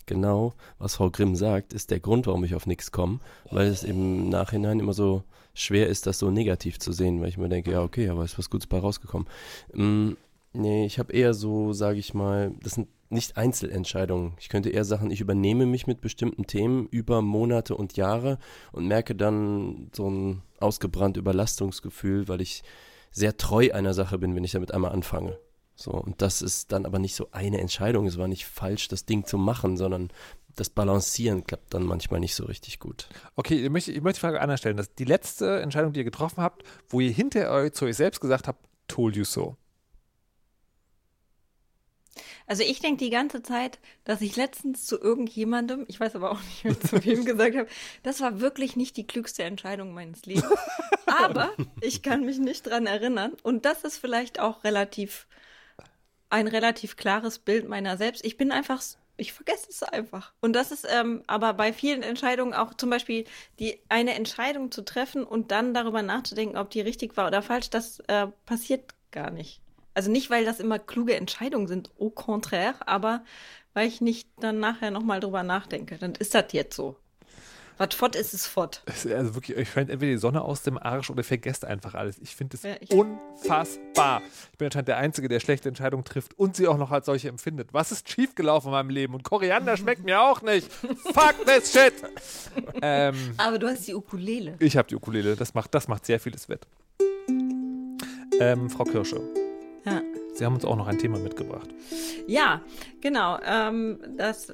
[0.07, 3.21] genau, was Frau Grimm sagt, ist der Grund, warum ich auf nichts komme,
[3.51, 7.39] weil es im Nachhinein immer so schwer ist, das so negativ zu sehen, weil ich
[7.39, 9.29] mir denke, ja, okay, aber ist was Gutes bei rausgekommen.
[9.73, 10.13] Mm,
[10.53, 14.33] nee, ich habe eher so, sage ich mal, das sind nicht Einzelentscheidungen.
[14.41, 18.39] Ich könnte eher sagen, ich übernehme mich mit bestimmten Themen über Monate und Jahre
[18.73, 22.65] und merke dann so ein ausgebrannt Überlastungsgefühl, weil ich
[23.13, 25.39] sehr treu einer Sache bin, wenn ich damit einmal anfange.
[25.77, 28.07] So, und das ist dann aber nicht so eine Entscheidung.
[28.07, 30.11] Es war nicht falsch, das Ding zu machen, sondern
[30.55, 33.09] das Balancieren klappt dann manchmal nicht so richtig gut.
[33.35, 34.77] Okay, ich möchte, ich möchte die Frage anders stellen.
[34.77, 38.21] Das die letzte Entscheidung, die ihr getroffen habt, wo ihr hinter euch zu euch selbst
[38.21, 39.57] gesagt habt, told you so.
[42.47, 46.41] Also ich denke die ganze Zeit, dass ich letztens zu irgendjemandem, ich weiß aber auch
[46.43, 47.69] nicht mehr zu wem gesagt habe,
[48.03, 50.47] das war wirklich nicht die klügste Entscheidung meines Lebens.
[51.07, 53.33] Aber ich kann mich nicht dran erinnern.
[53.43, 55.27] Und das ist vielleicht auch relativ
[56.35, 58.25] ein relativ klares Bild meiner selbst.
[58.25, 58.83] Ich bin einfach,
[59.17, 60.33] ich vergesse es einfach.
[60.41, 63.25] Und das ist ähm, aber bei vielen Entscheidungen auch zum Beispiel
[63.61, 67.71] die eine Entscheidung zu treffen und dann darüber nachzudenken, ob die richtig war oder falsch,
[67.71, 69.61] das äh, passiert gar nicht.
[69.95, 73.25] Also nicht, weil das immer kluge Entscheidungen sind, au contraire, aber
[73.73, 75.99] weil ich nicht dann nachher nochmal drüber nachdenke.
[75.99, 76.97] Dann ist das jetzt so.
[77.77, 78.83] Was fort ist, ist fort.
[78.87, 82.19] Also wirklich, euch scheint entweder die Sonne aus dem Arsch oder vergesst einfach alles.
[82.23, 84.23] Ich finde es Ja, unfassbar.
[84.53, 87.29] Ich bin anscheinend der Einzige, der schlechte Entscheidungen trifft und sie auch noch als solche
[87.29, 87.71] empfindet.
[87.73, 89.15] Was ist schiefgelaufen in meinem Leben?
[89.15, 90.71] Und Koriander schmeckt mir auch nicht.
[90.73, 91.95] Fuck this shit.
[92.83, 94.55] ähm, Aber du hast die Ukulele.
[94.61, 95.35] ich habe die Ukulele.
[95.35, 96.67] Das macht, das macht sehr vieles wett.
[98.41, 99.21] Ähm, Frau Kirsche,
[99.85, 100.01] Ja.
[100.35, 101.69] Sie haben uns auch noch ein Thema mitgebracht.
[102.27, 102.61] Ja,
[103.01, 103.39] genau.
[103.45, 104.51] Ähm, das,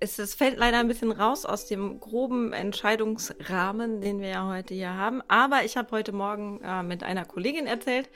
[0.00, 4.74] ist, es fällt leider ein bisschen raus aus dem groben Entscheidungsrahmen, den wir ja heute
[4.74, 5.22] hier haben.
[5.28, 8.08] Aber ich habe heute Morgen äh, mit einer Kollegin erzählt,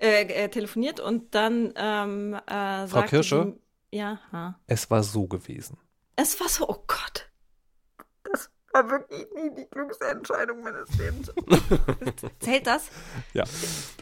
[0.00, 3.54] äh, äh, telefoniert und dann ähm, äh, Frau sagte Kirsche?
[3.90, 4.60] Sie, ja, ha.
[4.66, 5.76] Es war so gewesen.
[6.14, 7.29] Es war so, oh Gott.
[8.72, 11.32] War wirklich nie die klügste Entscheidung meines Lebens.
[12.40, 12.88] Zählt das?
[13.32, 13.44] Ja.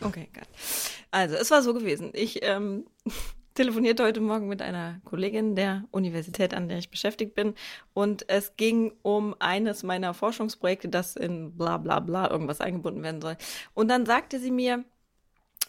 [0.03, 0.47] Okay, geil.
[1.11, 2.11] Also, es war so gewesen.
[2.13, 2.87] Ich ähm,
[3.55, 7.55] telefonierte heute Morgen mit einer Kollegin der Universität, an der ich beschäftigt bin.
[7.95, 13.23] Und es ging um eines meiner Forschungsprojekte, das in bla bla bla irgendwas eingebunden werden
[13.23, 13.37] soll.
[13.73, 14.85] Und dann sagte sie mir,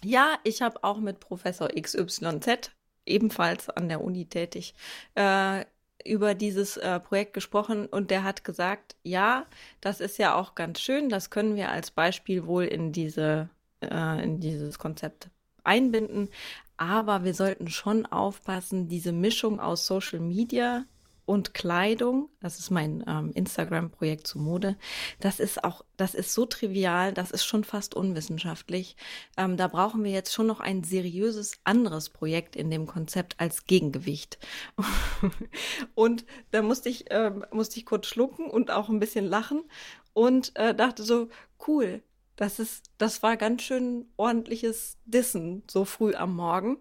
[0.04, 2.72] ja, ich habe auch mit Professor XYZ,
[3.06, 4.76] ebenfalls an der Uni tätig,
[5.16, 5.66] äh,
[6.06, 9.46] über dieses äh, Projekt gesprochen und der hat gesagt, ja,
[9.82, 13.50] das ist ja auch ganz schön, das können wir als Beispiel wohl in diese
[13.82, 15.30] äh, in dieses Konzept
[15.64, 16.30] einbinden,
[16.78, 20.86] aber wir sollten schon aufpassen, diese Mischung aus Social Media
[21.30, 22.28] und Kleidung.
[22.40, 24.76] Das ist mein ähm, Instagram-Projekt zu Mode.
[25.20, 28.98] Das ist auch, das ist so trivial, das ist schon fast unwissenschaftlich.
[29.38, 33.68] Ähm, da brauchen wir jetzt schon noch ein seriöses anderes Projekt in dem Konzept als
[33.68, 34.40] Gegengewicht.
[35.94, 39.62] und da musste ich, äh, musste ich kurz schlucken und auch ein bisschen lachen
[40.14, 41.30] und äh, dachte so,
[41.68, 42.02] cool,
[42.38, 46.78] das ist, das war ganz schön ordentliches Dissen so früh am Morgen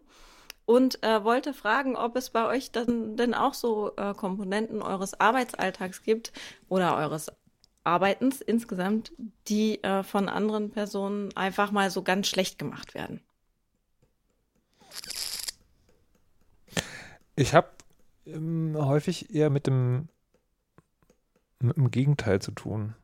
[0.69, 5.19] und äh, wollte fragen, ob es bei euch dann denn auch so äh, Komponenten eures
[5.19, 6.31] Arbeitsalltags gibt
[6.69, 7.33] oder eures
[7.85, 9.13] Arbeitens insgesamt,
[9.49, 13.23] die äh, von anderen Personen einfach mal so ganz schlecht gemacht werden.
[17.35, 17.71] Ich habe
[18.27, 20.11] ähm, häufig eher mit dem,
[21.61, 22.95] mit dem Gegenteil zu tun.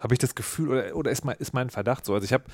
[0.00, 2.14] Habe ich das Gefühl, oder, oder ist, mein, ist mein Verdacht so?
[2.14, 2.46] Also ich habe,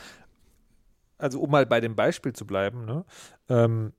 [1.16, 3.06] also um mal bei dem Beispiel zu bleiben, ne,
[3.48, 3.94] ähm,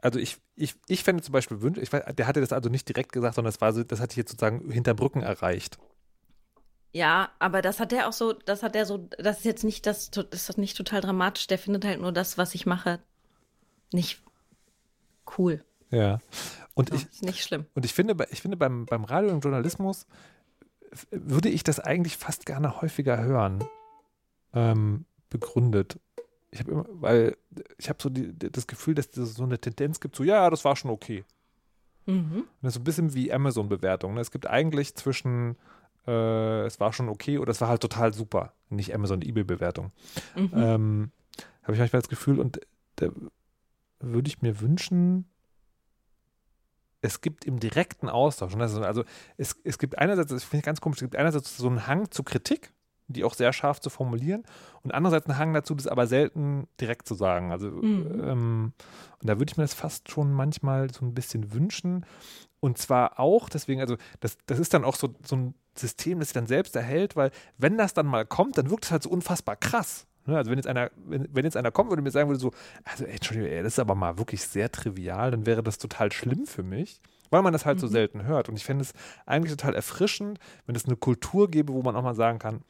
[0.00, 2.88] also ich, ich, ich fände zum Beispiel wünsch, ich weiß, der hatte das also nicht
[2.88, 5.78] direkt gesagt, sondern das war so, das hatte ich jetzt sozusagen hinter Brücken erreicht.
[6.92, 9.86] Ja, aber das hat der auch so, das hat der so, das ist jetzt nicht
[9.86, 13.00] das, das ist nicht total dramatisch, der findet halt nur das, was ich mache,
[13.92, 14.22] nicht
[15.36, 15.64] cool.
[15.90, 16.20] Ja.
[16.74, 17.66] Und So, ich, ist nicht schlimm.
[17.74, 20.06] und ich finde, ich finde beim, beim Radio und Journalismus
[21.10, 23.64] würde ich das eigentlich fast gerne häufiger hören.
[24.54, 25.98] Ähm, begründet.
[26.50, 27.36] Ich habe immer, weil
[27.76, 30.64] ich habe so die, das Gefühl, dass es so eine Tendenz gibt, so ja, das
[30.64, 31.24] war schon okay.
[32.06, 32.32] Mhm.
[32.40, 34.14] Und das ist so ein bisschen wie Amazon-Bewertung.
[34.14, 34.20] Ne?
[34.20, 35.56] Es gibt eigentlich zwischen
[36.06, 38.54] äh, es war schon okay oder es war halt total super.
[38.70, 39.92] Nicht Amazon, eBay-Bewertung.
[40.34, 40.50] Mhm.
[40.54, 41.10] Ähm,
[41.64, 42.60] Habe ich manchmal das Gefühl und
[42.96, 43.08] da
[44.00, 45.26] würde ich mir wünschen,
[47.00, 48.54] es gibt im direkten Austausch.
[48.54, 49.04] ist- Also
[49.36, 52.10] es, es gibt einerseits, das finde ich ganz komisch, es gibt einerseits so einen Hang
[52.10, 52.72] zu Kritik,
[53.08, 54.44] die auch sehr scharf zu formulieren,
[54.82, 57.50] und andererseits einen Hang dazu, das aber selten direkt zu sagen.
[57.52, 58.22] Also Mhm.
[58.24, 58.72] ähm,
[59.20, 62.06] und da würde ich mir das fast schon manchmal so ein bisschen wünschen.
[62.60, 66.28] Und zwar auch, deswegen, also das, das ist dann auch so, so ein System, das
[66.28, 69.10] sich dann selbst erhält, weil wenn das dann mal kommt, dann wirkt es halt so
[69.10, 70.06] unfassbar krass.
[70.26, 70.36] Ne?
[70.36, 72.50] Also wenn jetzt einer, wenn, wenn jetzt einer kommt und mir sagen würde, so,
[72.84, 76.12] also ey, Entschuldigung, ey, das ist aber mal wirklich sehr trivial, dann wäre das total
[76.12, 77.00] schlimm für mich,
[77.30, 77.92] weil man das halt so Mhm.
[77.92, 78.48] selten hört.
[78.48, 78.92] Und ich fände es
[79.26, 82.62] eigentlich total erfrischend, wenn es eine Kultur gäbe, wo man auch mal sagen kann,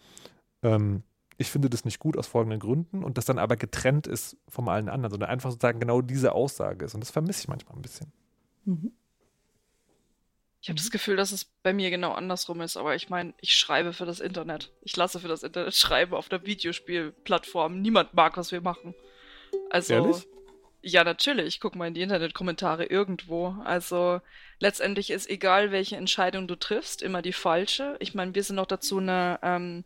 [0.62, 1.02] ähm,
[1.36, 4.68] ich finde das nicht gut aus folgenden Gründen und das dann aber getrennt ist von
[4.68, 6.94] allen anderen, sondern einfach sozusagen genau diese Aussage ist.
[6.94, 8.12] Und das vermisse ich manchmal ein bisschen.
[8.64, 8.92] Mhm.
[10.60, 13.54] Ich habe das Gefühl, dass es bei mir genau andersrum ist, aber ich meine, ich
[13.54, 14.72] schreibe für das Internet.
[14.82, 17.80] Ich lasse für das Internet schreiben auf der Videospielplattform.
[17.80, 18.94] Niemand mag, was wir machen.
[19.70, 19.94] Also.
[19.94, 20.26] Ehrlich?
[20.82, 21.60] Ja, natürlich.
[21.60, 23.48] Guck mal in die Internetkommentare irgendwo.
[23.64, 24.20] Also
[24.60, 27.96] letztendlich ist egal, welche Entscheidung du triffst, immer die falsche.
[28.00, 29.84] Ich meine, wir sind noch dazu eine, ähm,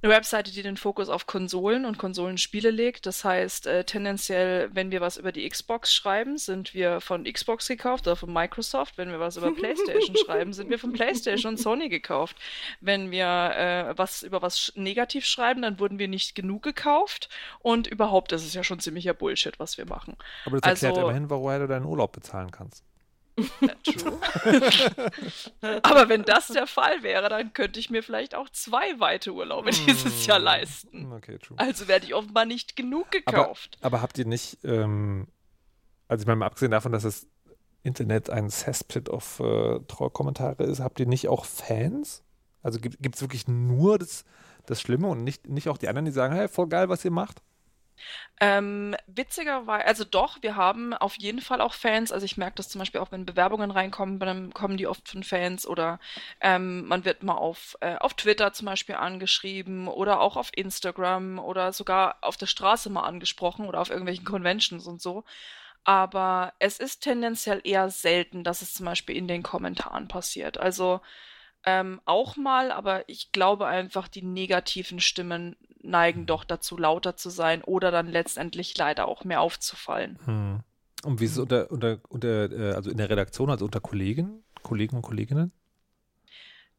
[0.00, 3.04] eine Webseite, die den Fokus auf Konsolen und Konsolenspiele legt.
[3.06, 7.66] Das heißt, äh, tendenziell, wenn wir was über die Xbox schreiben, sind wir von Xbox
[7.66, 8.96] gekauft oder von Microsoft.
[8.96, 12.36] Wenn wir was über PlayStation schreiben, sind wir von PlayStation und Sony gekauft.
[12.80, 17.28] Wenn wir äh, was über was sch negativ schreiben, dann wurden wir nicht genug gekauft.
[17.58, 20.16] Und überhaupt ist es ja schon ziemlicher Bullshit, was wir machen.
[20.44, 22.84] Aber das erklärt Also- immerhin, warum du deinen Urlaub bezahlen kannst.
[23.84, 24.18] True.
[25.82, 29.70] Aber wenn das der Fall wäre, dann könnte ich mir vielleicht auch zwei weite Urlaube
[29.70, 31.12] dieses Jahr leisten.
[31.12, 31.58] Okay, true.
[31.58, 33.78] Also werde ich offenbar nicht genug Aber, gekauft.
[33.80, 35.28] aber habt ihr nicht, ähm,
[36.08, 37.26] also ich meine, mal abgesehen davon, dass das
[37.82, 42.22] Internet ein Cesspit auf äh, Trollkommentare ist, habt ihr nicht auch Fans?
[42.62, 44.24] Also gibt es wirklich nur das,
[44.66, 47.10] das Schlimme und nicht, nicht auch die anderen, die sagen, hey, voll geil, was ihr
[47.12, 47.40] macht?
[48.40, 52.12] Ähm, witzigerweise, also doch, wir haben auf jeden Fall auch Fans.
[52.12, 55.24] Also ich merke das zum Beispiel auch, wenn Bewerbungen reinkommen, dann kommen die oft von
[55.24, 55.98] Fans oder
[56.40, 61.38] ähm, man wird mal auf, äh, auf Twitter zum Beispiel angeschrieben oder auch auf Instagram
[61.38, 65.24] oder sogar auf der Straße mal angesprochen oder auf irgendwelchen Conventions und so.
[65.84, 70.58] Aber es ist tendenziell eher selten, dass es zum Beispiel in den Kommentaren passiert.
[70.58, 71.00] Also
[71.64, 77.30] ähm, auch mal, aber ich glaube einfach, die negativen Stimmen neigen doch dazu, lauter zu
[77.30, 80.18] sein oder dann letztendlich leider auch mehr aufzufallen.
[80.24, 80.60] Hm.
[81.04, 84.42] Und wie ist es unter, unter, unter äh, also in der Redaktion, also unter Kollegen,
[84.62, 85.52] Kollegen und Kolleginnen?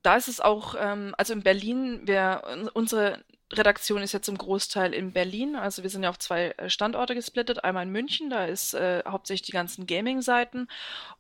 [0.01, 4.37] Da ist es auch, ähm, also in Berlin, wir, un- unsere Redaktion ist jetzt zum
[4.37, 5.55] Großteil in Berlin.
[5.55, 7.63] Also wir sind ja auf zwei äh, Standorte gesplittet.
[7.63, 10.67] Einmal in München, da ist äh, hauptsächlich die ganzen Gaming-Seiten.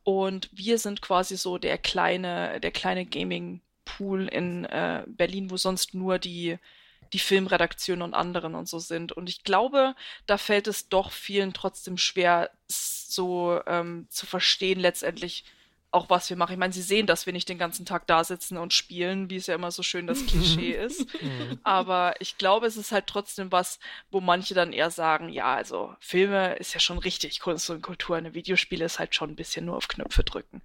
[0.03, 5.95] Und wir sind quasi so der kleine, der kleine Gaming-Pool in äh, Berlin, wo sonst
[5.95, 6.57] nur die,
[7.13, 9.11] die Filmredaktion und anderen und so sind.
[9.11, 9.95] Und ich glaube,
[10.27, 15.45] da fällt es doch vielen trotzdem schwer, so ähm, zu verstehen letztendlich,
[15.91, 16.53] auch was wir machen.
[16.53, 19.37] Ich meine, sie sehen, dass wir nicht den ganzen Tag da sitzen und spielen, wie
[19.37, 21.07] es ja immer so schön das Klischee ist.
[21.63, 23.79] Aber ich glaube, es ist halt trotzdem was,
[24.11, 28.17] wo manche dann eher sagen, ja, also Filme ist ja schon richtig Kunst und Kultur,
[28.17, 30.61] eine Videospiele ist halt schon ein bisschen nur auf Knöpfe drücken.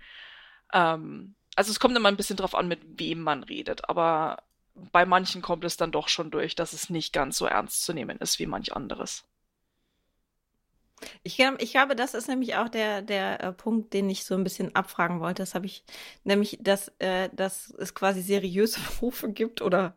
[0.73, 4.43] Ähm, also es kommt immer ein bisschen drauf an, mit wem man redet, aber
[4.75, 7.93] bei manchen kommt es dann doch schon durch, dass es nicht ganz so ernst zu
[7.93, 9.25] nehmen ist wie manch anderes.
[11.23, 14.45] Ich, ich glaube, das ist nämlich auch der, der äh, Punkt, den ich so ein
[14.45, 15.43] bisschen abfragen wollte.
[15.43, 15.85] Das habe ich,
[16.23, 19.97] nämlich, dass, äh, dass es quasi seriöse Berufe gibt oder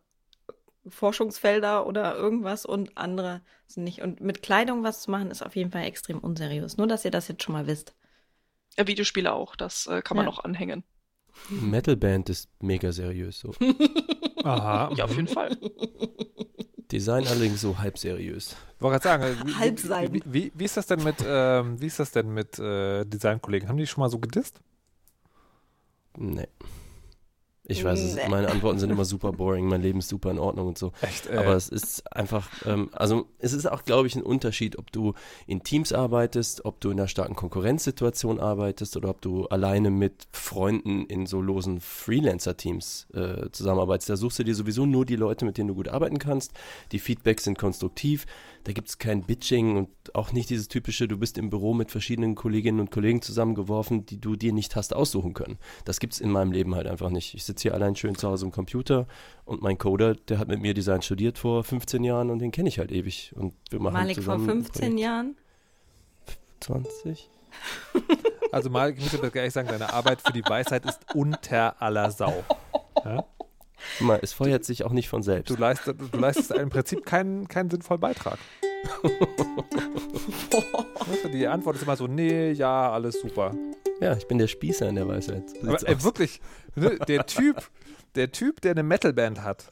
[0.88, 4.02] Forschungsfelder oder irgendwas und andere sind nicht.
[4.02, 6.78] Und mit Kleidung was zu machen, ist auf jeden Fall extrem unseriös.
[6.78, 7.93] Nur, dass ihr das jetzt schon mal wisst.
[8.78, 10.32] Ja, Videospiele auch, das äh, kann man Ja.
[10.32, 10.84] noch anhängen.
[11.50, 13.54] Metalband ist mega seriös so.
[14.48, 14.91] Aha.
[14.95, 15.58] Ja, auf jeden Fall.
[16.91, 18.56] Design allerdings so halb seriös.
[18.76, 20.14] Ich wollte gerade sagen, wie, Halb sein.
[20.14, 23.68] wie, wie, wie ist das denn mit, ähm, wie ist das denn mit äh, Designkollegen?
[23.68, 24.62] Haben die schon mal so gedisst?
[26.18, 26.48] Nee.
[27.70, 28.22] Ich weiß es, Nee.
[28.30, 30.91] meine Antworten sind immer super boring, mein Leben ist super in Ordnung und so.
[31.01, 31.28] Echt?
[31.28, 34.91] Äh, Aber es ist einfach, ähm, also es ist auch, glaube ich, ein Unterschied, ob
[34.91, 35.13] du
[35.47, 40.28] in Teams arbeitest, ob du in einer starken Konkurrenzsituation arbeitest oder ob du alleine mit
[40.32, 44.09] Freunden in so losen Freelancer-Teams äh, zusammenarbeitest.
[44.09, 46.51] Da suchst du dir sowieso nur die Leute, mit denen du gut arbeiten kannst.
[46.91, 48.26] Die Feedbacks sind konstruktiv.
[48.68, 51.89] Da gibt es kein Bitching und auch nicht dieses typische, du bist im Büro mit
[51.89, 55.57] verschiedenen Kolleginnen und Kollegen zusammengeworfen, die du dir nicht hast aussuchen können.
[55.86, 57.34] Das gibt es in meinem Leben halt einfach nicht.
[57.34, 59.07] Ich sitze hier allein schön zu Hause am Computer
[59.45, 62.68] und mein Coder, der hat mit mir Design studiert vor 15 Jahren und den kenne
[62.68, 63.32] ich halt ewig.
[63.38, 64.99] Und wir machen Malik vor zusammen ein 15 Projekt.
[64.99, 65.38] Jahren.
[66.59, 67.30] 20?
[68.51, 72.11] also mal, ich muss dir ehrlich sagen, deine Arbeit für die Weisheit ist unter aller
[72.11, 72.43] Sau.
[73.05, 73.24] Ja?
[73.97, 75.49] Guck mal, es feuert sich auch nicht von selbst.
[75.49, 78.38] Du, leistest, du leistest im Prinzip keinen, keinen sinnvollen Beitrag.
[81.32, 83.53] Die Antwort ist immer so, nee, ja, alles super.
[83.99, 85.43] Ja, ich bin der Spießer in der Weisheit.
[85.61, 86.41] Aber ey, wirklich,
[86.75, 87.69] ne, der Typ,
[88.15, 89.71] der Typ, der eine Metalband hat,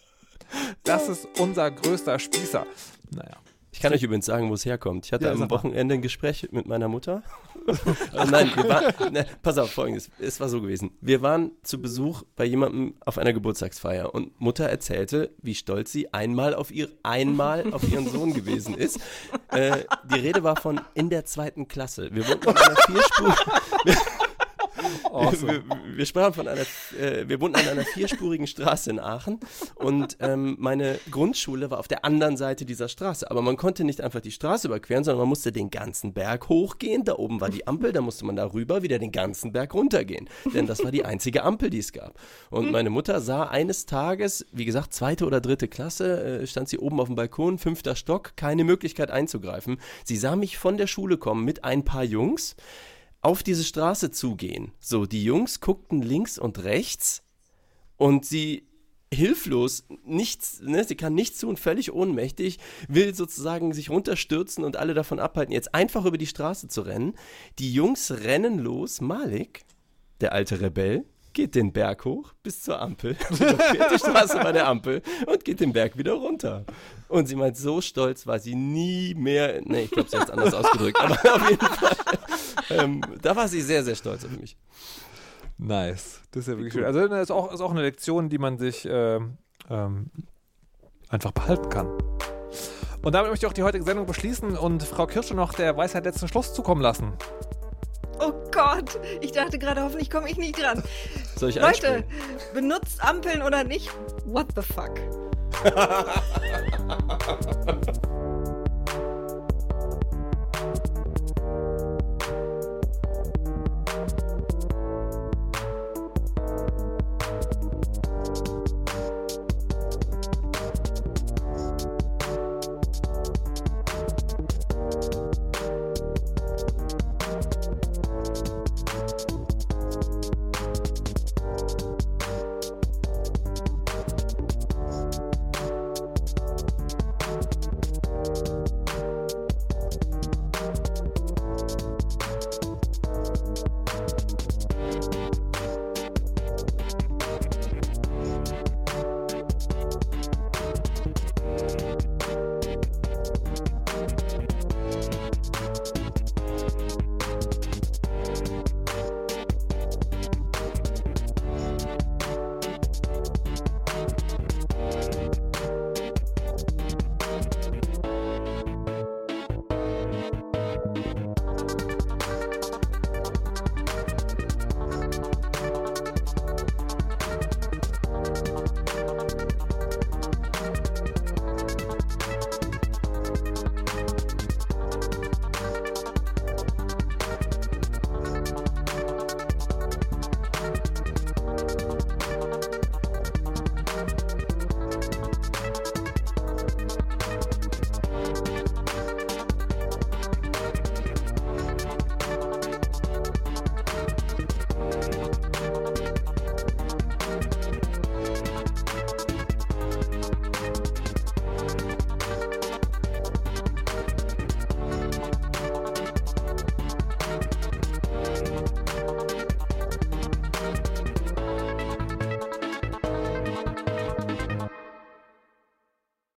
[0.83, 2.65] das ist unser größter Spießer.
[3.11, 3.37] Naja.
[3.75, 5.05] Ich kann euch übrigens sagen, wo es herkommt.
[5.05, 5.49] Ich hatte Ja, am.
[5.49, 7.23] Wochenende ein Gespräch mit meiner Mutter.
[8.13, 10.09] also nein, wir waren, ne, pass auf, folgendes.
[10.17, 10.91] Es war so gewesen.
[11.01, 16.13] Wir waren zu Besuch bei jemandem auf einer Geburtstagsfeier und Mutter erzählte, wie stolz sie
[16.13, 18.97] einmal auf ihr, einmal auf ihren Sohn gewesen ist.
[19.51, 22.09] Äh, die Rede war von in der zweiten Klasse.
[22.13, 23.35] Wir wohnten in einer Vierspur,
[25.03, 25.53] Awesome.
[25.53, 25.63] wir,
[25.97, 26.61] wir sprachen von einer,
[26.99, 29.39] äh, wir wohnten an einer vierspurigen Straße in Aachen
[29.75, 33.29] und ähm, meine Grundschule war auf der anderen Seite dieser Straße.
[33.29, 37.03] Aber man konnte nicht einfach die Straße überqueren, sondern man musste den ganzen Berg hochgehen.
[37.03, 40.29] Da oben war die Ampel, da musste man da rüber wieder den ganzen Berg runtergehen.
[40.53, 42.19] Denn das war die einzige Ampel, die es gab.
[42.49, 46.77] Und meine Mutter sah eines Tages, wie gesagt, zweite oder dritte Klasse, äh, stand sie
[46.77, 49.79] oben auf dem Balkon, fünfter Stock, keine Möglichkeit einzugreifen.
[50.03, 52.55] Sie sah mich von der Schule kommen mit ein paar Jungs
[53.25, 54.71] auf diese Straße zugehen.
[54.79, 57.23] So, die Jungs guckten links und rechts
[57.97, 58.67] und sie
[59.11, 64.93] hilflos, nichts, ne, sie kann nichts tun, völlig ohnmächtig, will sozusagen sich runterstürzen und alle
[64.93, 67.15] davon abhalten, jetzt einfach über die Straße zu rennen.
[67.57, 69.65] Die Jungs rennen los, Malik,
[70.21, 71.03] der alte Rebell,
[71.35, 75.59] geht den Berg hoch bis zur Ampel, überquert die Straße bei der Ampel und geht
[75.59, 76.65] den Berg wieder runter.
[77.07, 80.31] Und sie meint, so stolz war sie nie mehr, ne, ich glaube, sie hat es
[80.31, 81.97] anders ausgedrückt, aber auf jeden Fall,
[82.71, 84.57] ähm, da war sie sehr, sehr stolz auf mich.
[85.57, 86.21] Nice.
[86.31, 86.85] Das ist ja wirklich schön.
[86.85, 89.37] Also das ist auch, ist auch eine Lektion, die man sich ähm,
[89.69, 90.09] ähm,
[91.09, 91.87] einfach behalten kann.
[93.03, 96.05] Und damit möchte ich auch die heutige Sendung beschließen und Frau Kirsche noch der Weisheit
[96.05, 97.13] letzten Schluss zukommen lassen.
[98.19, 100.83] Oh Gott, ich dachte gerade, hoffentlich komme ich nicht dran.
[101.37, 102.03] Soll ich Leute,
[102.53, 103.89] benutzt Ampeln oder nicht?
[104.25, 104.99] What the fuck?